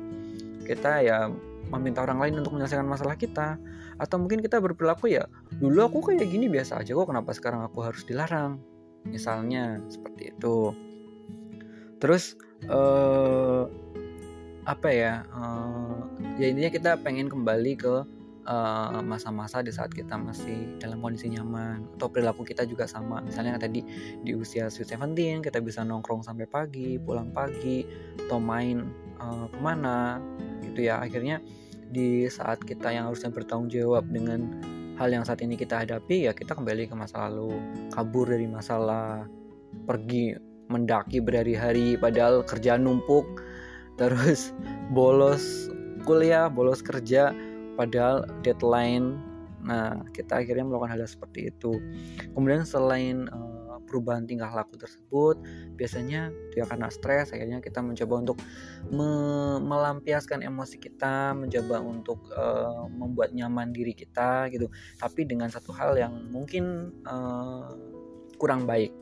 Kita 0.65 1.05
ya 1.05 1.29
meminta 1.69 2.01
orang 2.05 2.21
lain 2.21 2.35
untuk 2.41 2.57
menyelesaikan 2.57 2.87
masalah 2.87 3.17
kita. 3.19 3.61
Atau 3.95 4.19
mungkin 4.19 4.43
kita 4.43 4.59
berperilaku 4.59 5.13
ya 5.13 5.29
dulu 5.55 5.87
aku 5.87 5.99
kayak 6.03 6.27
gini 6.27 6.51
biasa 6.51 6.83
aja 6.83 6.99
kok 6.99 7.07
kenapa 7.07 7.31
sekarang 7.31 7.63
aku 7.63 7.79
harus 7.85 8.03
dilarang? 8.03 8.59
Misalnya 9.07 9.79
seperti 9.87 10.35
itu. 10.35 10.75
Terus 12.03 12.35
uh, 12.69 13.71
apa 14.65 14.89
ya 14.89 15.29
uh, 15.33 16.09
ya 16.41 16.49
intinya 16.49 16.73
kita 16.73 16.91
pengen 17.01 17.29
kembali 17.29 17.73
ke 17.77 17.95
Eh, 18.45 19.01
masa-masa 19.01 19.57
uh, 19.57 19.65
di 19.65 19.73
saat 19.73 19.89
kita 19.89 20.21
masih 20.21 20.77
dalam 20.77 21.01
kondisi 21.01 21.33
nyaman 21.33 21.97
atau 21.97 22.13
perilaku 22.13 22.45
kita 22.45 22.69
juga 22.69 22.85
sama. 22.85 23.25
Misalnya 23.25 23.57
tadi 23.57 23.81
di 24.21 24.37
usia 24.37 24.69
sweet 24.69 24.85
seventeen 24.85 25.41
kita 25.41 25.65
bisa 25.65 25.81
nongkrong 25.81 26.21
sampai 26.21 26.45
pagi 26.45 27.01
pulang 27.01 27.33
pagi 27.33 27.89
atau 28.29 28.37
main 28.37 28.85
uh, 29.17 29.49
ke 29.49 29.59
mana 29.65 30.21
gitu 30.61 30.93
ya. 30.93 31.01
Akhirnya 31.01 31.41
di 31.89 32.29
saat 32.29 32.61
kita 32.61 32.93
yang 32.93 33.09
harusnya 33.09 33.33
bertanggung 33.33 33.73
jawab 33.73 34.05
dengan 34.13 34.61
hal 35.01 35.09
yang 35.09 35.25
saat 35.25 35.41
ini 35.41 35.57
kita 35.57 35.81
hadapi 35.81 36.29
ya 36.29 36.37
kita 36.37 36.53
kembali 36.53 36.85
ke 36.85 36.93
masa 36.93 37.25
lalu. 37.33 37.57
Kabur 37.97 38.29
dari 38.29 38.45
masalah 38.45 39.25
pergi 39.89 40.37
mendaki 40.69 41.25
berhari-hari 41.25 41.97
padahal 41.97 42.45
kerjaan 42.45 42.85
numpuk 42.85 43.25
terus 44.01 44.51
bolos 44.91 45.71
kuliah 46.05 46.53
bolos 46.53 46.85
kerja 46.85 47.33
padahal 47.75 48.29
deadline. 48.45 49.19
Nah 49.65 50.05
kita 50.13 50.45
akhirnya 50.45 50.69
melakukan 50.69 50.93
hal, 50.95 51.03
seperti 51.09 51.49
itu. 51.51 51.81
Kemudian 52.37 52.69
selain 52.69 53.27
uh, 53.33 53.81
perubahan 53.89 54.29
tingkah 54.29 54.51
laku 54.53 54.77
tersebut 54.77 55.39
biasanya 55.79 56.35
dia 56.51 56.67
karena 56.67 56.91
stres 56.91 57.31
akhirnya 57.31 57.63
kita 57.63 57.79
mencoba 57.79 58.15
untuk 58.27 58.39
me 58.91 59.11
melampiaskan 59.63 60.43
emosi 60.43 60.83
kita 60.83 61.33
mencoba 61.33 61.81
untuk 61.81 62.19
uh, 62.35 62.91
membuat 62.93 63.33
nyaman 63.33 63.73
diri 63.73 63.97
kita 63.97 64.53
gitu. 64.53 64.69
Tapi 65.01 65.25
dengan 65.25 65.49
satu 65.49 65.73
hal 65.73 65.97
yang 65.97 66.13
mungkin 66.29 66.93
uh, 67.09 67.71
kurang 68.37 68.69
baik 68.69 68.93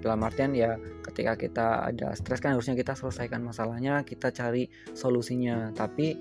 dalam 0.00 0.20
artian 0.24 0.56
ya 0.56 0.80
ketika 1.04 1.36
kita 1.36 1.66
ada 1.92 2.16
stres 2.16 2.40
kan 2.40 2.56
harusnya 2.56 2.74
kita 2.76 2.96
selesaikan 2.96 3.44
masalahnya 3.44 4.02
kita 4.02 4.32
cari 4.32 4.66
solusinya. 4.96 5.70
Tapi 5.76 6.16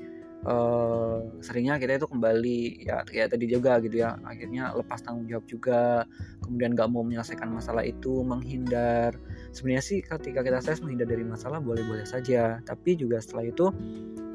uh, 0.45 1.23
seringnya 1.43 1.79
kita 1.79 1.99
itu 1.99 2.07
kembali 2.07 2.59
ya 2.85 3.03
kayak 3.03 3.35
tadi 3.35 3.45
juga 3.47 3.79
gitu 3.83 4.03
ya 4.03 4.15
akhirnya 4.23 4.71
lepas 4.75 5.03
tanggung 5.03 5.27
jawab 5.27 5.45
juga 5.47 6.05
kemudian 6.43 6.75
gak 6.75 6.89
mau 6.91 7.03
menyelesaikan 7.03 7.49
masalah 7.51 7.83
itu 7.83 8.21
menghindar. 8.23 9.15
Sebenarnya 9.55 9.83
sih 9.83 9.99
ketika 10.03 10.43
kita 10.43 10.59
stres 10.59 10.83
menghindar 10.83 11.07
dari 11.09 11.23
masalah 11.25 11.63
boleh-boleh 11.63 12.05
saja. 12.07 12.59
Tapi 12.63 12.99
juga 12.99 13.19
setelah 13.23 13.47
itu 13.47 13.71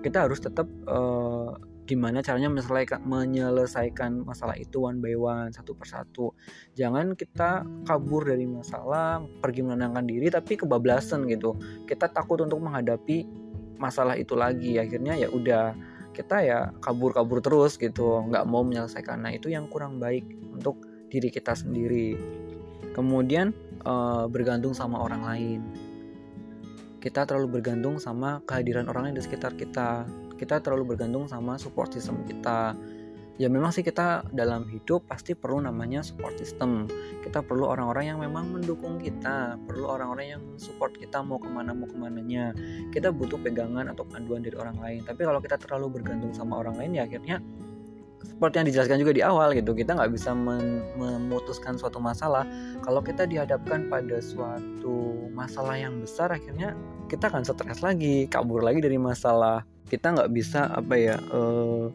kita 0.05 0.29
harus 0.29 0.41
tetap 0.41 0.69
uh, 0.89 1.57
gimana 1.85 2.25
caranya 2.25 2.49
menyelesaikan, 2.49 3.05
menyelesaikan 3.05 4.25
masalah 4.25 4.57
itu 4.57 4.81
one 4.81 5.05
by 5.05 5.13
one 5.17 5.53
satu 5.53 5.77
persatu. 5.77 6.33
Jangan 6.73 7.13
kita 7.13 7.65
kabur 7.85 8.25
dari 8.25 8.49
masalah 8.49 9.21
pergi 9.21 9.61
menenangkan 9.61 10.05
diri 10.09 10.33
tapi 10.33 10.57
kebablasan 10.57 11.29
gitu. 11.29 11.57
Kita 11.85 12.09
takut 12.09 12.41
untuk 12.41 12.65
menghadapi 12.65 13.29
masalah 13.77 14.17
itu 14.17 14.33
lagi. 14.33 14.81
Akhirnya 14.81 15.13
ya 15.21 15.29
udah 15.29 15.77
kita 16.17 16.41
ya 16.41 16.73
kabur-kabur 16.81 17.45
terus 17.45 17.77
gitu. 17.77 18.25
Nggak 18.33 18.45
mau 18.49 18.65
menyelesaikan. 18.65 19.21
Nah 19.21 19.33
itu 19.37 19.53
yang 19.53 19.69
kurang 19.69 20.01
baik 20.01 20.25
untuk 20.57 20.81
diri 21.13 21.29
kita 21.29 21.53
sendiri. 21.53 22.17
Kemudian 22.97 23.53
uh, 23.85 24.25
bergantung 24.25 24.73
sama 24.73 25.05
orang 25.05 25.23
lain. 25.23 25.61
Kita 27.05 27.29
terlalu 27.29 27.61
bergantung 27.61 28.01
sama 28.01 28.41
kehadiran 28.49 28.89
orang 28.89 29.13
lain 29.13 29.21
di 29.21 29.25
sekitar 29.29 29.53
kita 29.61 30.09
kita 30.45 30.61
terlalu 30.61 30.95
bergantung 30.95 31.25
sama 31.25 31.57
support 31.57 31.89
system 31.97 32.21
kita. 32.29 32.77
Ya 33.35 33.51
memang 33.51 33.75
sih 33.75 33.83
kita 33.83 34.31
dalam 34.31 34.63
hidup 34.71 35.11
pasti 35.11 35.35
perlu 35.35 35.59
namanya 35.59 36.07
support 36.07 36.39
system. 36.39 36.87
Kita 37.19 37.43
perlu 37.43 37.67
orang-orang 37.67 38.15
yang 38.15 38.19
memang 38.23 38.47
mendukung 38.55 39.03
kita 39.03 39.59
perlu 39.67 39.91
orang-orang 39.91 40.39
yang 40.39 40.43
support 40.55 40.95
kita 40.95 41.19
mau 41.19 41.43
ke 41.43 41.51
mana 41.51 41.75
mau 41.75 41.91
ke 41.91 41.99
mananya. 41.99 42.55
Kita 42.95 43.11
butuh 43.11 43.41
pegangan 43.43 43.91
atau 43.91 44.07
panduan 44.07 44.47
dari 44.47 44.55
orang 44.55 44.79
lain. 44.79 45.01
Tapi 45.03 45.27
kalau 45.27 45.43
kita 45.43 45.59
terlalu 45.59 45.99
bergantung 45.99 46.31
sama 46.31 46.63
orang 46.63 46.79
lain 46.79 46.95
ya 46.95 47.03
akhirnya 47.11 47.43
seperti 48.25 48.55
yang 48.57 48.67
dijelaskan 48.71 48.99
juga 49.05 49.13
di 49.13 49.23
awal 49.23 49.53
gitu 49.53 49.77
kita 49.77 49.95
nggak 49.99 50.13
bisa 50.15 50.31
memutuskan 50.95 51.75
suatu 51.75 51.99
masalah. 51.99 52.47
Kalau 52.87 53.03
kita 53.03 53.27
dihadapkan 53.27 53.91
pada 53.91 54.23
suatu 54.23 55.27
masalah 55.35 55.75
yang 55.75 55.99
besar 55.99 56.31
akhirnya 56.31 56.79
kita 57.11 57.29
akan 57.35 57.43
stres 57.43 57.83
lagi 57.83 58.31
kabur 58.31 58.63
lagi 58.63 58.79
dari 58.79 58.97
masalah 58.97 59.67
kita 59.89 60.17
nggak 60.17 60.31
bisa 60.33 60.71
apa 60.73 60.95
ya 60.97 61.17
uh, 61.31 61.93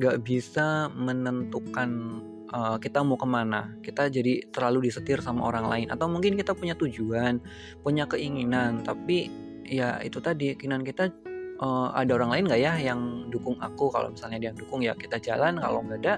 nggak 0.00 0.24
bisa 0.24 0.88
menentukan 0.94 2.22
uh, 2.54 2.76
kita 2.80 3.02
mau 3.02 3.18
ke 3.18 3.26
mana. 3.26 3.70
Kita 3.82 4.10
jadi 4.10 4.46
terlalu 4.50 4.90
disetir 4.90 5.22
sama 5.22 5.46
orang 5.48 5.66
lain. 5.66 5.86
Atau 5.90 6.10
mungkin 6.10 6.36
kita 6.36 6.54
punya 6.54 6.74
tujuan 6.78 7.38
punya 7.82 8.06
keinginan. 8.06 8.82
Tapi 8.82 9.30
ya 9.66 9.98
itu 10.02 10.18
tadi 10.18 10.54
keinginan 10.58 10.82
kita 10.82 11.10
uh, 11.62 11.94
ada 11.94 12.10
orang 12.16 12.30
lain 12.34 12.44
nggak 12.50 12.62
ya 12.62 12.72
yang 12.80 13.30
dukung 13.30 13.56
aku? 13.62 13.90
Kalau 13.90 14.10
misalnya 14.12 14.38
dia 14.38 14.52
dukung 14.54 14.82
ya 14.82 14.94
kita 14.96 15.18
jalan. 15.22 15.58
Kalau 15.58 15.84
nggak 15.86 15.98
ada 16.06 16.14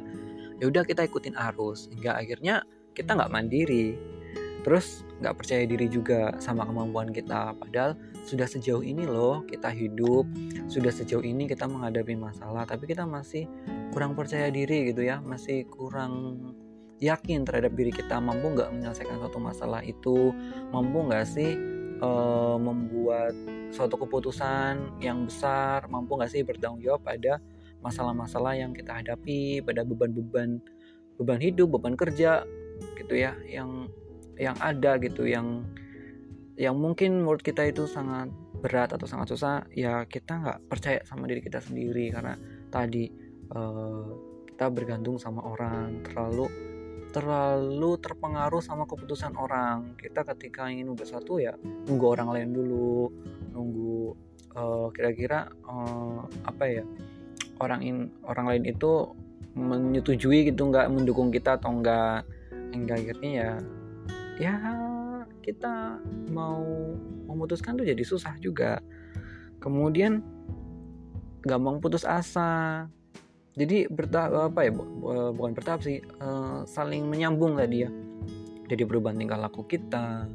ya 0.60 0.64
udah 0.68 0.82
kita 0.86 1.04
ikutin 1.06 1.36
arus. 1.52 1.90
Hingga 1.92 2.22
akhirnya 2.22 2.64
kita 2.92 3.16
nggak 3.16 3.32
mandiri 3.32 3.96
terus 4.62 5.02
nggak 5.18 5.34
percaya 5.38 5.62
diri 5.66 5.86
juga 5.90 6.34
sama 6.38 6.66
kemampuan 6.66 7.10
kita. 7.10 7.54
Padahal 7.58 7.98
sudah 8.26 8.46
sejauh 8.46 8.82
ini 8.82 9.06
loh 9.06 9.42
kita 9.46 9.70
hidup 9.70 10.26
sudah 10.70 10.94
sejauh 10.94 11.22
ini 11.22 11.50
kita 11.50 11.66
menghadapi 11.66 12.14
masalah 12.14 12.62
tapi 12.62 12.86
kita 12.86 13.02
masih 13.02 13.50
kurang 13.90 14.14
percaya 14.14 14.48
diri 14.48 14.94
gitu 14.94 15.02
ya 15.02 15.18
masih 15.18 15.66
kurang 15.66 16.38
yakin 17.02 17.42
terhadap 17.42 17.74
diri 17.74 17.90
kita. 17.90 18.22
Mampu 18.22 18.54
nggak 18.54 18.70
menyelesaikan 18.70 19.18
suatu 19.18 19.38
masalah 19.42 19.82
itu? 19.82 20.30
Mampu 20.70 21.10
nggak 21.10 21.26
sih 21.26 21.58
uh, 21.98 22.56
membuat 22.56 23.34
suatu 23.74 23.98
keputusan 23.98 25.02
yang 25.02 25.26
besar? 25.26 25.90
Mampu 25.90 26.14
nggak 26.14 26.30
sih 26.30 26.46
bertanggung 26.46 26.82
jawab 26.86 27.02
pada 27.02 27.42
masalah-masalah 27.82 28.54
yang 28.54 28.70
kita 28.70 28.94
hadapi 28.94 29.58
pada 29.66 29.82
beban-beban 29.82 30.62
beban 31.18 31.40
hidup 31.42 31.74
beban 31.76 31.98
kerja 31.98 32.46
gitu 32.94 33.14
ya 33.18 33.34
yang 33.50 33.90
yang 34.36 34.56
ada 34.60 34.96
gitu 35.00 35.28
yang 35.28 35.64
yang 36.56 36.76
mungkin 36.76 37.24
menurut 37.24 37.40
kita 37.40 37.64
itu 37.64 37.88
sangat 37.88 38.28
berat 38.62 38.94
atau 38.94 39.08
sangat 39.08 39.34
susah 39.34 39.66
ya 39.72 40.04
kita 40.06 40.38
nggak 40.38 40.58
percaya 40.68 41.00
sama 41.08 41.26
diri 41.26 41.42
kita 41.42 41.58
sendiri. 41.58 42.12
Karena 42.12 42.36
tadi 42.68 43.08
uh, 43.50 44.06
kita 44.46 44.68
bergantung 44.70 45.16
sama 45.18 45.42
orang 45.42 46.04
terlalu 46.04 46.46
terlalu 47.12 47.98
terpengaruh 48.00 48.62
sama 48.62 48.84
keputusan 48.84 49.34
orang. 49.36 49.98
Kita 49.98 50.22
ketika 50.36 50.68
ingin 50.68 50.92
bersatu 50.94 51.40
ya 51.40 51.56
nunggu 51.88 52.06
orang 52.06 52.28
lain 52.30 52.48
dulu 52.54 53.10
nunggu 53.52 54.16
uh, 54.56 54.88
kira-kira 54.92 55.48
uh, 55.66 56.24
apa 56.46 56.64
ya 56.68 56.84
orang 57.60 57.80
in 57.84 57.96
orang 58.24 58.46
lain 58.48 58.64
itu 58.68 59.12
menyetujui 59.52 60.48
gitu 60.48 60.68
nggak 60.72 60.88
mendukung 60.88 61.28
kita 61.28 61.60
atau 61.60 61.76
enggak 61.76 62.24
hingga 62.72 62.96
akhirnya 62.96 63.30
ya 63.30 63.50
ya 64.42 64.58
kita 65.42 66.02
mau 66.34 66.62
memutuskan 67.30 67.78
tuh 67.78 67.86
jadi 67.86 68.02
susah 68.02 68.34
juga. 68.42 68.82
Kemudian 69.62 70.22
gampang 71.46 71.78
putus 71.78 72.02
asa. 72.02 72.86
Jadi 73.52 73.84
bertahap 73.86 74.54
apa 74.54 74.60
ya 74.64 74.72
bukan 75.36 75.52
bertahap 75.52 75.84
sih 75.84 76.00
uh, 76.18 76.64
saling 76.64 77.06
menyambung 77.06 77.54
tadi 77.54 77.84
ya. 77.86 77.90
Jadi 78.66 78.82
perubahan 78.88 79.20
tingkah 79.20 79.38
laku 79.38 79.68
kita 79.68 80.26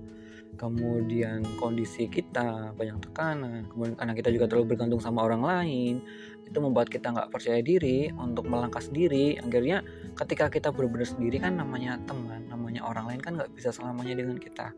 kemudian 0.58 1.46
kondisi 1.62 2.10
kita 2.10 2.74
banyak 2.74 2.98
tekanan 2.98 3.70
kemudian 3.70 3.94
karena 3.94 4.14
kita 4.18 4.34
juga 4.34 4.50
terlalu 4.50 4.74
bergantung 4.74 4.98
sama 4.98 5.22
orang 5.22 5.46
lain 5.46 6.02
itu 6.50 6.58
membuat 6.58 6.90
kita 6.90 7.14
nggak 7.14 7.30
percaya 7.30 7.62
diri 7.62 8.10
untuk 8.16 8.48
melangkah 8.50 8.82
sendiri. 8.82 9.38
Akhirnya 9.38 9.84
ketika 10.18 10.48
kita 10.50 10.72
benar-benar 10.72 11.06
sendiri 11.06 11.38
kan 11.44 11.60
namanya 11.60 12.00
teman 12.08 12.37
orang 12.84 13.10
lain 13.10 13.22
kan 13.22 13.38
nggak 13.38 13.52
bisa 13.54 13.70
selamanya 13.74 14.18
dengan 14.18 14.38
kita. 14.42 14.74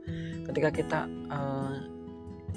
Ketika 0.48 0.70
kita 0.72 1.00
uh, 1.32 1.76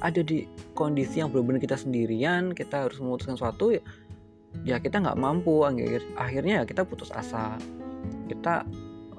ada 0.02 0.20
di 0.24 0.48
kondisi 0.74 1.22
yang 1.22 1.30
benar-benar 1.30 1.62
kita 1.62 1.76
sendirian 1.78 2.56
kita 2.56 2.88
harus 2.88 2.98
memutuskan 2.98 3.38
sesuatu 3.38 3.74
ya, 3.74 3.82
ya 4.62 4.76
kita 4.78 4.98
nggak 5.02 5.18
mampu. 5.18 5.62
Akhir 5.62 6.02
akhirnya 6.14 6.62
ya 6.62 6.64
kita 6.66 6.82
putus 6.86 7.12
asa. 7.14 7.56
Kita 8.26 8.66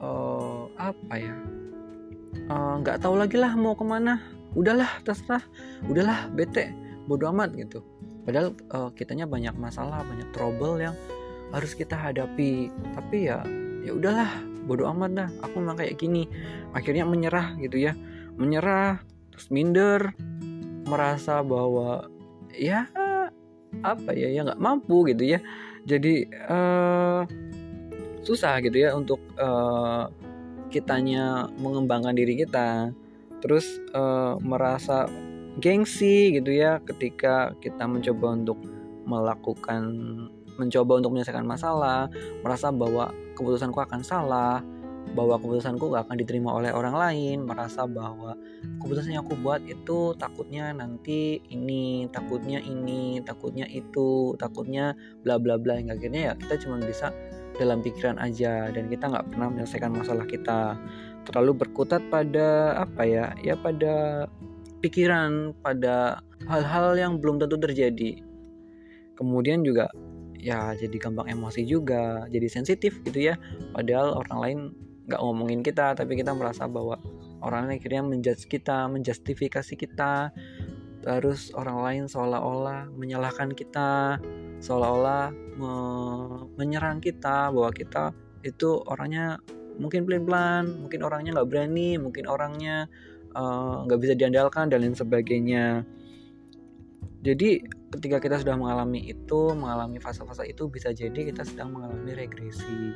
uh, 0.02 0.68
apa 0.76 1.16
ya 1.16 1.36
Eh, 2.34 2.74
nggak 2.84 2.98
uh, 3.00 3.02
tahu 3.02 3.16
lagi 3.16 3.38
lah 3.40 3.54
mau 3.56 3.78
ke 3.78 3.86
mana. 3.86 4.20
Udahlah 4.54 5.02
terserah. 5.08 5.42
Udahlah 5.88 6.30
bete 6.34 6.74
bodoh 7.08 7.32
amat 7.32 7.56
gitu. 7.56 7.84
Padahal 8.24 8.56
uh, 8.72 8.90
kitanya 8.96 9.28
banyak 9.28 9.56
masalah 9.60 10.04
banyak 10.08 10.28
trouble 10.32 10.80
yang 10.80 10.96
harus 11.56 11.72
kita 11.76 11.96
hadapi. 11.96 12.72
Tapi 12.96 13.18
ya 13.32 13.44
ya 13.84 13.92
udahlah 13.96 14.32
bodoh 14.64 14.88
amat 14.96 15.12
dah 15.12 15.30
aku 15.44 15.60
memang 15.60 15.80
kayak 15.80 16.00
gini. 16.00 16.28
Akhirnya 16.72 17.04
menyerah 17.04 17.56
gitu 17.60 17.78
ya. 17.80 17.94
Menyerah 18.40 19.04
terus 19.34 19.50
minder 19.54 20.14
merasa 20.88 21.42
bahwa 21.42 22.08
ya 22.54 22.86
apa 23.82 24.14
ya 24.14 24.30
ya 24.30 24.46
nggak 24.46 24.62
mampu 24.62 25.10
gitu 25.10 25.38
ya. 25.38 25.40
Jadi 25.84 26.28
uh, 26.48 27.28
susah 28.24 28.64
gitu 28.64 28.80
ya 28.80 28.96
untuk 28.96 29.20
uh, 29.36 30.08
kitanya 30.72 31.52
mengembangkan 31.60 32.16
diri 32.16 32.40
kita. 32.40 32.96
Terus 33.44 33.68
uh, 33.92 34.40
merasa 34.40 35.12
gengsi 35.60 36.34
gitu 36.34 36.50
ya 36.50 36.82
ketika 36.82 37.54
kita 37.62 37.86
mencoba 37.86 38.34
untuk 38.34 38.58
melakukan 39.06 39.84
mencoba 40.60 41.02
untuk 41.02 41.12
menyelesaikan 41.16 41.46
masalah 41.46 42.08
merasa 42.42 42.70
bahwa 42.70 43.10
keputusanku 43.38 43.80
akan 43.80 44.02
salah 44.02 44.62
bahwa 45.12 45.36
keputusanku 45.36 45.92
gak 45.92 46.08
akan 46.08 46.16
diterima 46.16 46.56
oleh 46.56 46.72
orang 46.72 46.96
lain 46.96 47.44
merasa 47.44 47.84
bahwa 47.84 48.40
keputusan 48.80 49.14
yang 49.14 49.28
aku 49.28 49.36
buat 49.36 49.60
itu 49.68 50.16
takutnya 50.16 50.72
nanti 50.72 51.44
ini 51.52 52.08
takutnya 52.10 52.64
ini 52.64 53.20
takutnya 53.22 53.68
itu 53.68 54.34
takutnya 54.40 54.96
bla 55.22 55.36
bla 55.36 55.60
bla 55.60 55.76
hingga 55.76 56.00
akhirnya 56.00 56.32
ya 56.32 56.34
kita 56.40 56.56
cuma 56.64 56.80
bisa 56.80 57.12
dalam 57.58 57.86
pikiran 57.86 58.18
aja 58.18 58.74
dan 58.74 58.90
kita 58.90 59.12
nggak 59.12 59.30
pernah 59.30 59.48
menyelesaikan 59.54 59.94
masalah 59.94 60.26
kita. 60.26 60.78
Terlalu 61.24 61.66
berkutat 61.66 62.02
pada 62.10 62.82
apa 62.82 63.06
ya 63.06 63.32
ya 63.46 63.54
pada 63.56 64.26
pikiran 64.82 65.56
pada 65.62 66.20
hal-hal 66.50 66.98
yang 66.98 67.14
belum 67.22 67.40
tentu 67.40 67.56
terjadi. 67.62 68.20
Kemudian 69.14 69.62
juga 69.62 69.88
ya 70.44 70.76
jadi 70.76 70.92
gampang 71.00 71.32
emosi 71.32 71.64
juga 71.64 72.28
jadi 72.28 72.48
sensitif 72.52 73.00
gitu 73.08 73.32
ya. 73.32 73.40
Padahal 73.72 74.20
orang 74.20 74.40
lain 74.44 74.60
nggak 75.08 75.20
ngomongin 75.20 75.62
kita 75.64 75.96
tapi 75.96 76.20
kita 76.20 76.36
merasa 76.36 76.68
bahwa 76.68 77.00
orang 77.44 77.68
lain 77.68 77.80
akhirnya 77.80 78.04
menjudge 78.04 78.52
kita 78.52 78.92
menjustifikasi 78.92 79.74
kita. 79.80 80.36
Terus 81.04 81.52
orang 81.56 81.80
lain 81.84 82.04
seolah-olah 82.08 82.92
menyalahkan 82.96 83.52
kita 83.52 84.20
seolah-olah 84.64 85.36
me 85.60 85.74
menyerang 86.56 87.04
kita 87.04 87.52
bahwa 87.52 87.72
kita 87.76 88.16
itu 88.48 88.80
orangnya 88.88 89.40
mungkin 89.76 90.08
pelan-pelan 90.08 90.80
mungkin 90.80 91.04
orangnya 91.04 91.36
nggak 91.36 91.50
berani 91.50 92.00
mungkin 92.00 92.30
orangnya 92.30 92.88
eh, 93.36 93.76
nggak 93.84 94.00
uh, 94.00 94.02
bisa 94.02 94.14
diandalkan 94.16 94.72
dan 94.72 94.88
lain 94.88 94.96
sebagainya. 94.96 95.84
Jadi 97.24 97.64
ketika 97.94 98.18
kita 98.18 98.42
sudah 98.42 98.58
mengalami 98.58 99.06
itu 99.06 99.54
mengalami 99.54 100.02
fase-fase 100.02 100.50
itu 100.50 100.66
bisa 100.68 100.90
jadi 100.90 101.30
kita 101.30 101.46
sedang 101.46 101.72
mengalami 101.72 102.18
regresi 102.18 102.94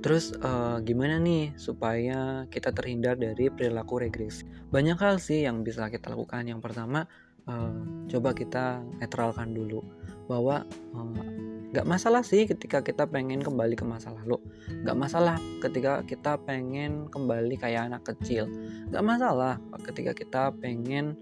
Terus 0.00 0.32
uh, 0.40 0.80
gimana 0.80 1.20
nih 1.20 1.52
supaya 1.60 2.48
kita 2.48 2.72
terhindar 2.72 3.20
dari 3.20 3.52
perilaku 3.52 4.00
regresi? 4.00 4.48
Banyak 4.72 4.96
hal 4.96 5.20
sih 5.20 5.44
yang 5.44 5.60
bisa 5.60 5.92
kita 5.92 6.08
lakukan. 6.08 6.48
Yang 6.48 6.60
pertama, 6.64 7.04
uh, 7.44 7.72
coba 8.08 8.32
kita 8.32 8.80
netralkan 8.96 9.52
dulu 9.52 9.84
bahwa 10.24 10.64
uh, 10.96 11.84
masalah 11.84 12.24
sih 12.24 12.48
ketika 12.48 12.80
kita 12.80 13.04
pengen 13.04 13.44
kembali 13.44 13.76
ke 13.76 13.84
masa 13.84 14.16
lalu. 14.16 14.40
Nggak 14.72 14.96
masalah 14.96 15.36
ketika 15.60 16.00
kita 16.08 16.40
pengen 16.48 17.12
kembali 17.12 17.60
kayak 17.60 17.92
anak 17.92 18.02
kecil. 18.08 18.48
Nggak 18.88 19.04
masalah 19.04 19.60
ketika 19.84 20.16
kita 20.16 20.42
pengen 20.56 21.12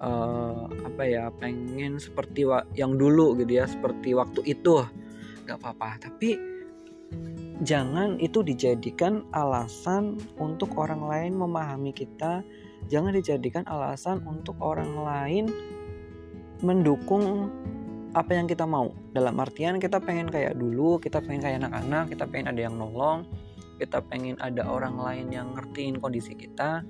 uh, 0.00 0.66
apa 0.70 1.02
ya, 1.04 1.30
pengen 1.38 2.00
seperti 2.00 2.46
yang 2.74 2.96
dulu 2.98 3.38
gitu 3.38 3.60
ya, 3.60 3.68
seperti 3.68 4.14
waktu 4.14 4.40
itu. 4.46 4.82
Nggak 5.44 5.58
apa-apa. 5.60 6.08
Tapi 6.08 6.54
jangan 7.62 8.18
itu 8.18 8.42
dijadikan 8.42 9.22
alasan 9.30 10.18
untuk 10.42 10.74
orang 10.74 11.06
lain 11.06 11.38
memahami 11.38 11.94
kita 11.94 12.42
jangan 12.90 13.14
dijadikan 13.14 13.64
alasan 13.70 14.20
untuk 14.26 14.58
orang 14.58 14.90
lain 14.98 15.46
mendukung 16.60 17.48
apa 18.14 18.30
yang 18.34 18.46
kita 18.46 18.66
mau 18.66 18.94
dalam 19.10 19.38
artian 19.38 19.78
kita 19.78 19.98
pengen 19.98 20.30
kayak 20.30 20.54
dulu 20.54 20.98
kita 20.98 21.18
pengen 21.22 21.42
kayak 21.42 21.56
anak-anak 21.66 22.04
kita 22.14 22.24
pengen 22.26 22.46
ada 22.54 22.60
yang 22.62 22.74
nolong 22.78 23.26
kita 23.78 23.98
pengen 24.06 24.38
ada 24.38 24.62
orang 24.66 24.94
lain 24.98 25.26
yang 25.34 25.50
ngertiin 25.54 25.98
kondisi 25.98 26.38
kita 26.38 26.86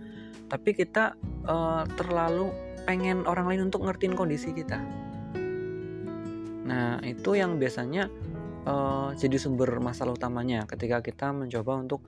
tapi 0.53 0.77
kita 0.77 1.17
uh, 1.49 1.89
terlalu 1.97 2.53
pengen 2.85 3.25
orang 3.25 3.49
lain 3.49 3.73
untuk 3.73 3.85
ngertiin 3.89 4.15
kondisi 4.15 4.53
kita. 4.53 4.79
Nah 6.65 7.01
itu 7.05 7.37
yang 7.37 7.57
biasanya 7.61 8.09
uh, 8.65 9.13
jadi 9.17 9.37
sumber 9.37 9.69
masalah 9.81 10.17
utamanya 10.17 10.65
ketika 10.65 11.01
kita 11.05 11.33
mencoba 11.33 11.81
untuk 11.81 12.05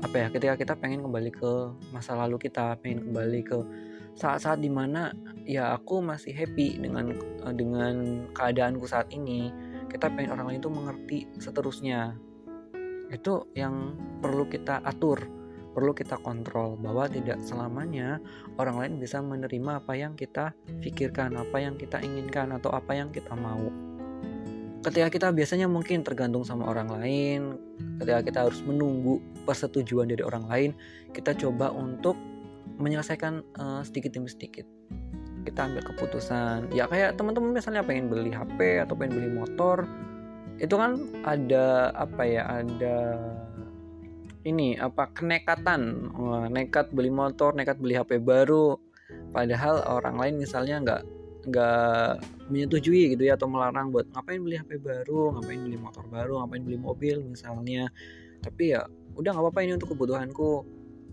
apa 0.00 0.16
ya 0.16 0.26
ketika 0.32 0.54
kita 0.56 0.74
pengen 0.80 1.04
kembali 1.04 1.30
ke 1.30 1.52
masa 1.92 2.16
lalu 2.16 2.40
kita 2.40 2.78
pengen 2.80 3.04
kembali 3.10 3.40
ke 3.44 3.58
saat-saat 4.16 4.58
di 4.58 4.72
mana 4.72 5.12
ya 5.44 5.76
aku 5.76 6.00
masih 6.00 6.32
happy 6.34 6.80
dengan 6.80 7.14
uh, 7.46 7.54
dengan 7.54 8.26
keadaanku 8.34 8.86
saat 8.86 9.10
ini. 9.14 9.50
Kita 9.90 10.06
pengen 10.06 10.38
orang 10.38 10.54
lain 10.54 10.62
itu 10.62 10.70
mengerti 10.70 11.18
seterusnya. 11.42 12.14
Itu 13.10 13.50
yang 13.58 13.98
perlu 14.22 14.46
kita 14.46 14.86
atur 14.86 15.39
perlu 15.70 15.94
kita 15.94 16.18
kontrol 16.20 16.74
bahwa 16.78 17.06
tidak 17.06 17.38
selamanya 17.42 18.18
orang 18.58 18.76
lain 18.78 18.92
bisa 18.98 19.22
menerima 19.22 19.82
apa 19.82 19.92
yang 19.94 20.18
kita 20.18 20.54
pikirkan 20.82 21.38
apa 21.38 21.62
yang 21.62 21.78
kita 21.78 22.02
inginkan 22.02 22.50
atau 22.54 22.74
apa 22.74 22.92
yang 22.94 23.08
kita 23.14 23.32
mau. 23.38 23.70
Ketika 24.80 25.12
kita 25.12 25.28
biasanya 25.36 25.68
mungkin 25.68 26.00
tergantung 26.00 26.40
sama 26.42 26.64
orang 26.72 26.88
lain 26.88 27.40
ketika 28.00 28.20
kita 28.24 28.38
harus 28.48 28.64
menunggu 28.64 29.20
persetujuan 29.44 30.08
dari 30.08 30.24
orang 30.24 30.48
lain 30.48 30.70
kita 31.12 31.36
coba 31.36 31.68
untuk 31.68 32.16
menyelesaikan 32.80 33.44
uh, 33.60 33.82
sedikit 33.84 34.16
demi 34.16 34.32
sedikit. 34.32 34.64
Kita 35.44 35.68
ambil 35.68 35.84
keputusan. 35.84 36.72
Ya 36.72 36.88
kayak 36.88 37.20
teman-teman 37.20 37.52
misalnya 37.52 37.84
pengen 37.84 38.08
beli 38.08 38.32
HP 38.32 38.80
atau 38.80 38.96
pengen 38.96 39.20
beli 39.20 39.30
motor 39.32 39.84
itu 40.60 40.76
kan 40.76 41.00
ada 41.24 41.88
apa 41.96 42.22
ya 42.28 42.44
ada 42.44 42.96
ini 44.44 44.76
apa 44.80 45.12
kenekatan. 45.12 46.12
Wah, 46.16 46.46
nekat 46.48 46.92
beli 46.94 47.12
motor 47.12 47.52
nekat 47.52 47.76
beli 47.76 47.96
HP 47.96 48.20
baru. 48.22 48.76
Padahal 49.34 49.84
orang 49.90 50.16
lain 50.16 50.34
misalnya 50.40 50.76
nggak 50.80 51.02
nggak 51.40 52.10
menyetujui 52.52 53.16
gitu 53.16 53.22
ya 53.24 53.34
atau 53.34 53.48
melarang 53.48 53.88
buat 53.88 54.04
ngapain 54.12 54.44
beli 54.44 54.60
HP 54.60 54.76
baru 54.76 55.32
ngapain 55.40 55.60
beli 55.64 55.78
motor 55.80 56.04
baru 56.04 56.44
ngapain 56.44 56.62
beli 56.64 56.78
mobil 56.80 57.16
misalnya. 57.24 57.88
Tapi 58.40 58.76
ya 58.76 58.86
udah 59.16 59.30
nggak 59.34 59.44
apa-apa 59.44 59.60
ini 59.66 59.72
untuk 59.76 59.92
kebutuhanku. 59.96 60.52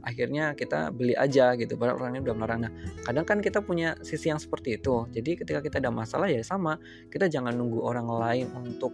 Akhirnya 0.07 0.55
kita 0.55 0.93
beli 0.95 1.17
aja 1.17 1.51
gitu 1.59 1.75
padahal 1.75 1.99
orangnya 1.99 2.31
udah 2.31 2.35
melarang. 2.37 2.59
Nah 2.63 2.71
kadang 3.03 3.25
kan 3.27 3.39
kita 3.43 3.59
punya 3.59 3.97
sisi 4.05 4.31
yang 4.31 4.39
seperti 4.39 4.79
itu. 4.79 5.03
Jadi 5.11 5.43
ketika 5.43 5.59
kita 5.59 5.83
ada 5.83 5.91
masalah 5.91 6.31
ya 6.31 6.39
sama 6.45 6.79
kita 7.11 7.27
jangan 7.27 7.51
nunggu 7.51 7.83
orang 7.83 8.07
lain 8.07 8.47
untuk 8.55 8.93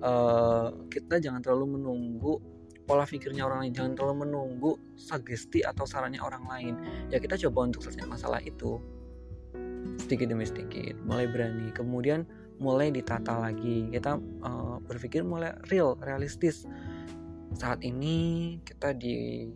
uh, 0.00 0.72
kita 0.88 1.20
jangan 1.20 1.44
terlalu 1.44 1.76
menunggu 1.76 2.55
pola 2.86 3.04
pikirnya 3.04 3.42
orang 3.44 3.66
lain. 3.66 3.72
Jangan 3.74 3.92
terlalu 3.98 4.16
menunggu 4.24 4.72
sugesti 4.94 5.66
atau 5.66 5.84
sarannya 5.84 6.22
orang 6.22 6.44
lain. 6.46 6.74
Ya 7.10 7.18
kita 7.18 7.34
coba 7.46 7.66
untuk 7.68 7.82
selesai 7.82 8.06
masalah 8.06 8.38
itu. 8.40 8.78
Sedikit 9.98 10.30
demi 10.30 10.46
sedikit 10.46 10.94
mulai 11.02 11.26
berani. 11.26 11.74
Kemudian 11.74 12.24
mulai 12.62 12.94
ditata 12.94 13.42
lagi. 13.42 13.90
Kita 13.90 14.16
uh, 14.46 14.78
berpikir 14.86 15.26
mulai 15.26 15.52
real 15.68 15.98
realistis. 16.00 16.64
Saat 17.58 17.82
ini 17.82 18.58
kita 18.62 18.94
di 18.94 19.46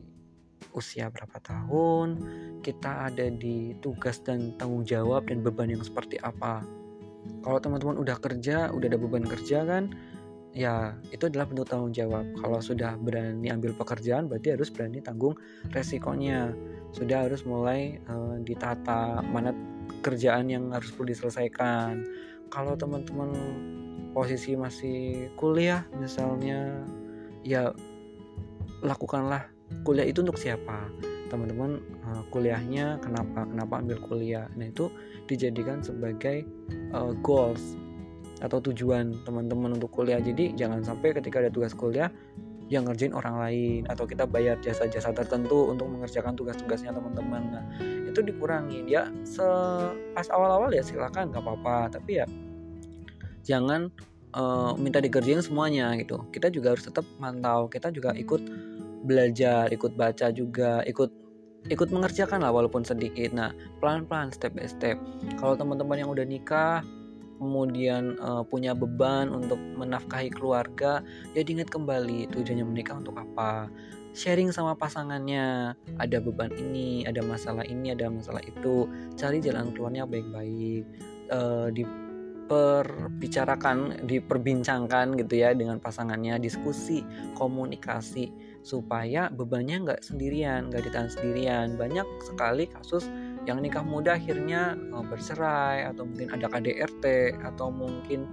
usia 0.76 1.10
berapa 1.10 1.40
tahun 1.40 2.08
kita 2.60 3.10
ada 3.10 3.26
di 3.32 3.74
tugas 3.80 4.20
dan 4.22 4.54
tanggung 4.60 4.84
jawab 4.84 5.26
dan 5.26 5.40
beban 5.40 5.72
yang 5.72 5.82
seperti 5.82 6.20
apa. 6.20 6.62
Kalau 7.44 7.58
teman-teman 7.60 8.00
udah 8.00 8.16
kerja 8.20 8.72
udah 8.72 8.86
ada 8.86 9.00
beban 9.00 9.24
kerja 9.24 9.64
kan 9.64 9.92
ya 10.50 10.98
itu 11.14 11.30
adalah 11.30 11.46
bentuk 11.46 11.66
tanggung 11.70 11.94
jawab. 11.94 12.26
Kalau 12.38 12.58
sudah 12.58 12.98
berani 12.98 13.50
ambil 13.50 13.74
pekerjaan 13.74 14.26
berarti 14.26 14.54
harus 14.54 14.68
berani 14.70 14.98
tanggung 15.02 15.38
resikonya. 15.70 16.54
Sudah 16.90 17.26
harus 17.26 17.46
mulai 17.46 18.02
uh, 18.10 18.38
ditata 18.42 19.22
mana 19.22 19.54
kerjaan 20.02 20.50
yang 20.50 20.74
harus 20.74 20.90
perlu 20.90 21.10
diselesaikan. 21.14 22.02
Kalau 22.50 22.74
teman-teman 22.74 23.30
posisi 24.10 24.58
masih 24.58 25.30
kuliah 25.38 25.86
misalnya 25.94 26.82
ya 27.46 27.70
lakukanlah 28.82 29.46
kuliah 29.86 30.06
itu 30.06 30.26
untuk 30.26 30.34
siapa 30.34 30.90
teman-teman 31.30 31.78
uh, 32.02 32.26
kuliahnya 32.34 32.98
kenapa 32.98 33.46
kenapa 33.46 33.74
ambil 33.78 33.98
kuliah 34.02 34.50
nah 34.58 34.66
itu 34.66 34.90
dijadikan 35.30 35.78
sebagai 35.78 36.42
uh, 36.90 37.14
goals 37.22 37.78
atau 38.40 38.58
tujuan 38.58 39.12
teman-teman 39.24 39.76
untuk 39.76 39.92
kuliah. 39.92 40.18
Jadi 40.18 40.56
jangan 40.56 40.80
sampai 40.80 41.12
ketika 41.16 41.44
ada 41.44 41.52
tugas 41.52 41.76
kuliah 41.76 42.08
yang 42.70 42.86
ngerjain 42.86 43.10
orang 43.12 43.36
lain 43.36 43.82
atau 43.90 44.06
kita 44.06 44.24
bayar 44.30 44.54
jasa-jasa 44.62 45.10
tertentu 45.10 45.74
untuk 45.74 45.90
mengerjakan 45.90 46.38
tugas-tugasnya 46.38 46.94
teman-teman. 46.94 47.42
Nah 47.50 47.64
itu 48.06 48.22
dikurangin. 48.22 48.86
Ya 48.86 49.10
se 49.26 49.44
pas 50.14 50.30
awal-awal 50.30 50.70
ya 50.70 50.80
silakan 50.80 51.34
nggak 51.34 51.42
apa-apa. 51.42 51.98
Tapi 51.98 52.22
ya 52.22 52.26
jangan 53.42 53.90
uh, 54.38 54.78
minta 54.78 55.02
dikerjain 55.02 55.42
semuanya 55.42 55.92
gitu. 55.98 56.22
Kita 56.30 56.46
juga 56.48 56.78
harus 56.78 56.86
tetap 56.86 57.02
mantau. 57.18 57.66
Kita 57.66 57.90
juga 57.90 58.14
ikut 58.14 58.42
belajar 59.00 59.66
ikut 59.72 59.96
baca 59.96 60.28
juga 60.30 60.84
ikut 60.86 61.10
ikut 61.68 61.88
mengerjakan 61.90 62.46
lah 62.46 62.54
walaupun 62.54 62.86
sedikit. 62.86 63.34
Nah 63.34 63.50
pelan-pelan 63.82 64.30
step 64.30 64.54
by 64.54 64.70
step. 64.70 64.96
Kalau 65.42 65.58
teman-teman 65.58 66.06
yang 66.06 66.10
udah 66.14 66.22
nikah 66.22 66.86
kemudian 67.40 68.20
uh, 68.20 68.44
punya 68.44 68.76
beban 68.76 69.32
untuk 69.32 69.56
menafkahi 69.56 70.28
keluarga, 70.28 71.00
ya 71.32 71.40
diingat 71.40 71.72
kembali 71.72 72.28
tujuannya 72.28 72.68
menikah 72.68 73.00
untuk 73.00 73.16
apa. 73.16 73.72
Sharing 74.12 74.52
sama 74.52 74.76
pasangannya, 74.76 75.72
ada 75.96 76.20
beban 76.20 76.52
ini, 76.58 77.06
ada 77.08 77.22
masalah 77.24 77.64
ini, 77.64 77.96
ada 77.96 78.12
masalah 78.12 78.44
itu. 78.44 78.84
Cari 79.16 79.40
jalan 79.40 79.72
keluarnya 79.72 80.04
baik-baik. 80.04 80.84
Uh, 81.30 81.70
diperbicarakan, 81.70 84.02
diperbincangkan 84.04 85.14
gitu 85.14 85.38
ya 85.38 85.54
dengan 85.54 85.78
pasangannya, 85.78 86.42
diskusi, 86.42 87.06
komunikasi 87.38 88.34
supaya 88.66 89.30
bebannya 89.30 89.86
nggak 89.88 90.02
sendirian, 90.02 90.66
nggak 90.68 90.90
ditahan 90.90 91.06
sendirian. 91.06 91.78
Banyak 91.78 92.02
sekali 92.26 92.66
kasus 92.66 93.06
yang 93.48 93.60
nikah 93.64 93.84
muda 93.84 94.16
akhirnya 94.20 94.76
uh, 94.92 95.04
bercerai 95.04 95.88
atau 95.88 96.04
mungkin 96.04 96.28
ada 96.32 96.46
KDRT 96.48 97.36
atau 97.40 97.72
mungkin 97.72 98.28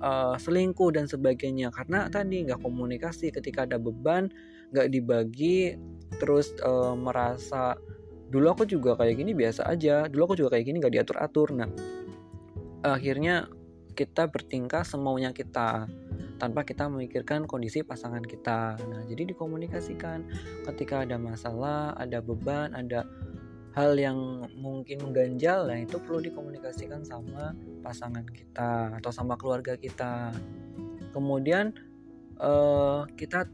uh, 0.00 0.36
selingkuh 0.40 0.96
dan 0.96 1.04
sebagainya. 1.04 1.68
Karena 1.72 2.08
tadi 2.08 2.46
nggak 2.48 2.64
komunikasi 2.64 3.32
ketika 3.32 3.68
ada 3.68 3.76
beban 3.76 4.32
nggak 4.74 4.88
dibagi 4.90 5.78
terus 6.18 6.56
uh, 6.64 6.96
merasa 6.96 7.78
dulu 8.26 8.58
aku 8.58 8.64
juga 8.66 8.98
kayak 8.98 9.22
gini 9.22 9.32
biasa 9.38 9.62
aja 9.70 10.10
dulu 10.10 10.32
aku 10.32 10.42
juga 10.42 10.58
kayak 10.58 10.66
gini 10.66 10.82
nggak 10.82 10.94
diatur 10.98 11.16
atur 11.22 11.48
nah 11.54 11.70
akhirnya 12.82 13.46
kita 13.94 14.26
bertingkah 14.26 14.82
semaunya 14.82 15.30
kita 15.30 15.86
tanpa 16.36 16.68
kita 16.68 16.84
memikirkan 16.86 17.48
kondisi 17.48 17.80
pasangan 17.80 18.20
kita. 18.20 18.76
Nah, 18.76 19.02
jadi 19.08 19.32
dikomunikasikan. 19.32 20.28
Ketika 20.68 21.08
ada 21.08 21.16
masalah, 21.16 21.96
ada 21.96 22.20
beban, 22.20 22.76
ada 22.76 23.08
hal 23.76 23.92
yang 24.00 24.48
mungkin 24.56 25.04
mengganjal 25.04 25.68
nah 25.68 25.76
itu 25.76 26.00
perlu 26.00 26.24
dikomunikasikan 26.24 27.04
sama 27.04 27.52
pasangan 27.84 28.24
kita 28.24 28.96
atau 28.96 29.12
sama 29.12 29.36
keluarga 29.36 29.76
kita. 29.76 30.32
Kemudian 31.12 31.76
uh, 32.40 33.04
kita 33.20 33.44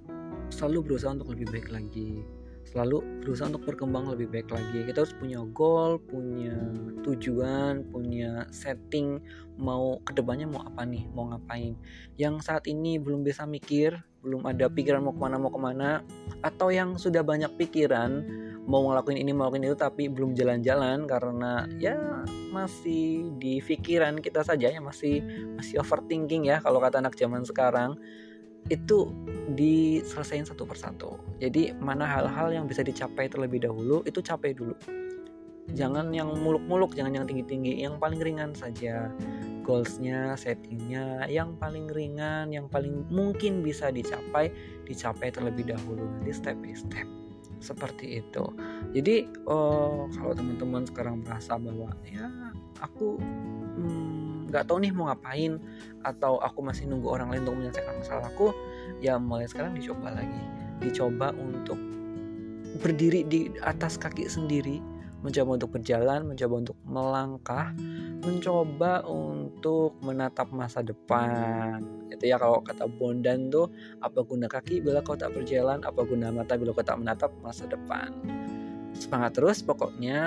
selalu 0.55 0.95
berusaha 0.95 1.11
untuk 1.11 1.35
lebih 1.35 1.51
baik 1.51 1.69
lagi. 1.75 2.23
Selalu 2.63 3.03
berusaha 3.27 3.51
untuk 3.51 3.67
berkembang 3.67 4.15
lebih 4.15 4.31
baik 4.31 4.55
lagi. 4.55 4.87
Kita 4.87 5.03
harus 5.03 5.13
punya 5.19 5.43
goal 5.51 5.99
punya 5.99 6.55
tujuan 7.03 7.83
punya 7.91 8.47
setting 8.55 9.19
mau 9.59 9.99
ke 10.07 10.15
depannya 10.15 10.47
mau 10.47 10.63
apa 10.63 10.87
nih 10.87 11.03
mau 11.11 11.35
ngapain. 11.35 11.75
Yang 12.15 12.47
saat 12.47 12.65
ini 12.71 13.03
belum 13.03 13.27
bisa 13.27 13.43
mikir 13.43 13.99
belum 14.23 14.47
ada 14.47 14.71
pikiran 14.71 15.03
mau 15.03 15.11
ke 15.11 15.19
mana 15.19 15.35
mau 15.35 15.51
ke 15.51 15.59
mana 15.59 16.07
atau 16.47 16.71
yang 16.71 16.95
sudah 16.95 17.27
banyak 17.27 17.51
pikiran 17.59 18.23
mau 18.63 18.87
ngelakuin 18.87 19.19
ini 19.19 19.35
mau 19.35 19.51
ngelakuin 19.51 19.75
itu 19.75 19.77
tapi 19.79 20.07
belum 20.07 20.39
jalan-jalan 20.39 21.11
karena 21.11 21.67
ya 21.83 21.99
masih 22.55 23.35
di 23.43 23.59
pikiran 23.59 24.23
kita 24.23 24.47
saja 24.47 24.71
ya 24.71 24.79
masih 24.79 25.19
masih 25.59 25.83
overthinking 25.83 26.47
ya 26.47 26.63
kalau 26.63 26.79
kata 26.79 27.03
anak 27.03 27.19
zaman 27.19 27.43
sekarang. 27.43 27.99
Itu 28.71 29.11
diselesaikan 29.59 30.47
satu 30.47 30.63
persatu. 30.63 31.19
Jadi 31.43 31.75
mana 31.83 32.07
hal-hal 32.07 32.55
yang 32.55 32.71
bisa 32.71 32.87
dicapai 32.87 33.27
terlebih 33.27 33.67
dahulu 33.67 34.07
itu 34.07 34.23
capai 34.23 34.55
dulu. 34.55 34.79
Jangan 35.75 36.15
yang 36.15 36.31
muluk-muluk 36.39 36.95
jangan 36.95 37.11
yang 37.11 37.27
tinggi-tinggi 37.27 37.83
yang 37.83 37.99
paling 37.99 38.23
ringan 38.23 38.55
saja. 38.55 39.11
Goalsnya 39.67 40.39
settingnya 40.39 41.27
yang 41.27 41.59
paling 41.59 41.91
ringan 41.91 42.55
yang 42.55 42.71
paling 42.71 43.03
mungkin 43.11 43.67
bisa 43.67 43.91
dicapai 43.91 44.55
dicapai 44.87 45.35
terlebih 45.35 45.75
dahulu. 45.75 46.07
Nanti 46.07 46.31
step 46.31 46.55
by 46.63 46.75
step 46.79 47.22
seperti 47.63 48.21
itu. 48.21 48.45
Jadi 48.93 49.31
uh, 49.47 50.11
kalau 50.11 50.33
teman-teman 50.35 50.83
sekarang 50.85 51.23
merasa 51.23 51.57
bahwa 51.57 51.95
ya 52.05 52.27
aku 52.83 53.17
hmm, 53.17 54.51
nggak 54.51 54.63
hmm, 54.67 54.69
tahu 54.69 54.79
nih 54.83 54.93
mau 54.93 55.09
ngapain 55.09 55.57
atau 56.03 56.43
aku 56.43 56.61
masih 56.61 56.91
nunggu 56.91 57.09
orang 57.09 57.31
lain 57.31 57.47
untuk 57.47 57.57
menyelesaikan 57.63 57.95
masalahku 58.03 58.51
ya 58.99 59.17
mulai 59.17 59.47
sekarang 59.47 59.73
dicoba 59.79 60.13
lagi. 60.13 60.43
Dicoba 60.83 61.31
untuk 61.39 61.79
berdiri 62.83 63.23
di 63.25 63.53
atas 63.63 63.95
kaki 63.97 64.27
sendiri 64.27 64.92
mencoba 65.23 65.51
untuk 65.57 65.71
berjalan, 65.79 66.21
mencoba 66.27 66.55
untuk 66.59 66.79
melangkah, 66.83 67.67
mencoba 68.27 69.07
untuk 69.07 69.97
menatap 70.03 70.51
masa 70.51 70.83
depan. 70.83 71.83
Itu 72.11 72.27
ya 72.27 72.37
kalau 72.37 72.61
kata 72.61 72.91
Bondan 72.91 73.49
tuh 73.49 73.71
apa 74.03 74.27
guna 74.27 74.51
kaki 74.51 74.83
bila 74.83 75.01
kau 75.01 75.15
tak 75.15 75.33
berjalan, 75.33 75.81
apa 75.87 76.03
guna 76.03 76.35
mata 76.35 76.59
bila 76.59 76.75
kau 76.75 76.85
tak 76.85 76.99
menatap 76.99 77.31
masa 77.41 77.65
depan. 77.71 78.11
Semangat 78.93 79.33
terus 79.41 79.65
pokoknya 79.65 80.21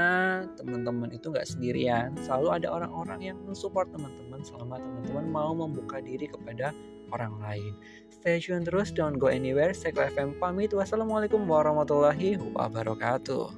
teman-teman 0.57 1.13
itu 1.13 1.29
nggak 1.29 1.45
sendirian, 1.45 2.17
selalu 2.25 2.63
ada 2.63 2.67
orang-orang 2.73 3.31
yang 3.31 3.37
mensupport 3.45 3.85
teman-teman 3.93 4.41
selama 4.41 4.81
teman-teman 4.81 5.25
mau 5.29 5.53
membuka 5.53 6.01
diri 6.01 6.25
kepada 6.25 6.73
orang 7.13 7.37
lain. 7.39 7.73
Stay 8.09 8.41
tune 8.41 8.65
terus, 8.65 8.89
don't 8.89 9.21
go 9.21 9.29
anywhere. 9.29 9.69
Seko 9.69 10.01
FM 10.01 10.41
pamit. 10.41 10.73
Wassalamualaikum 10.73 11.45
warahmatullahi 11.45 12.41
wabarakatuh. 12.57 13.53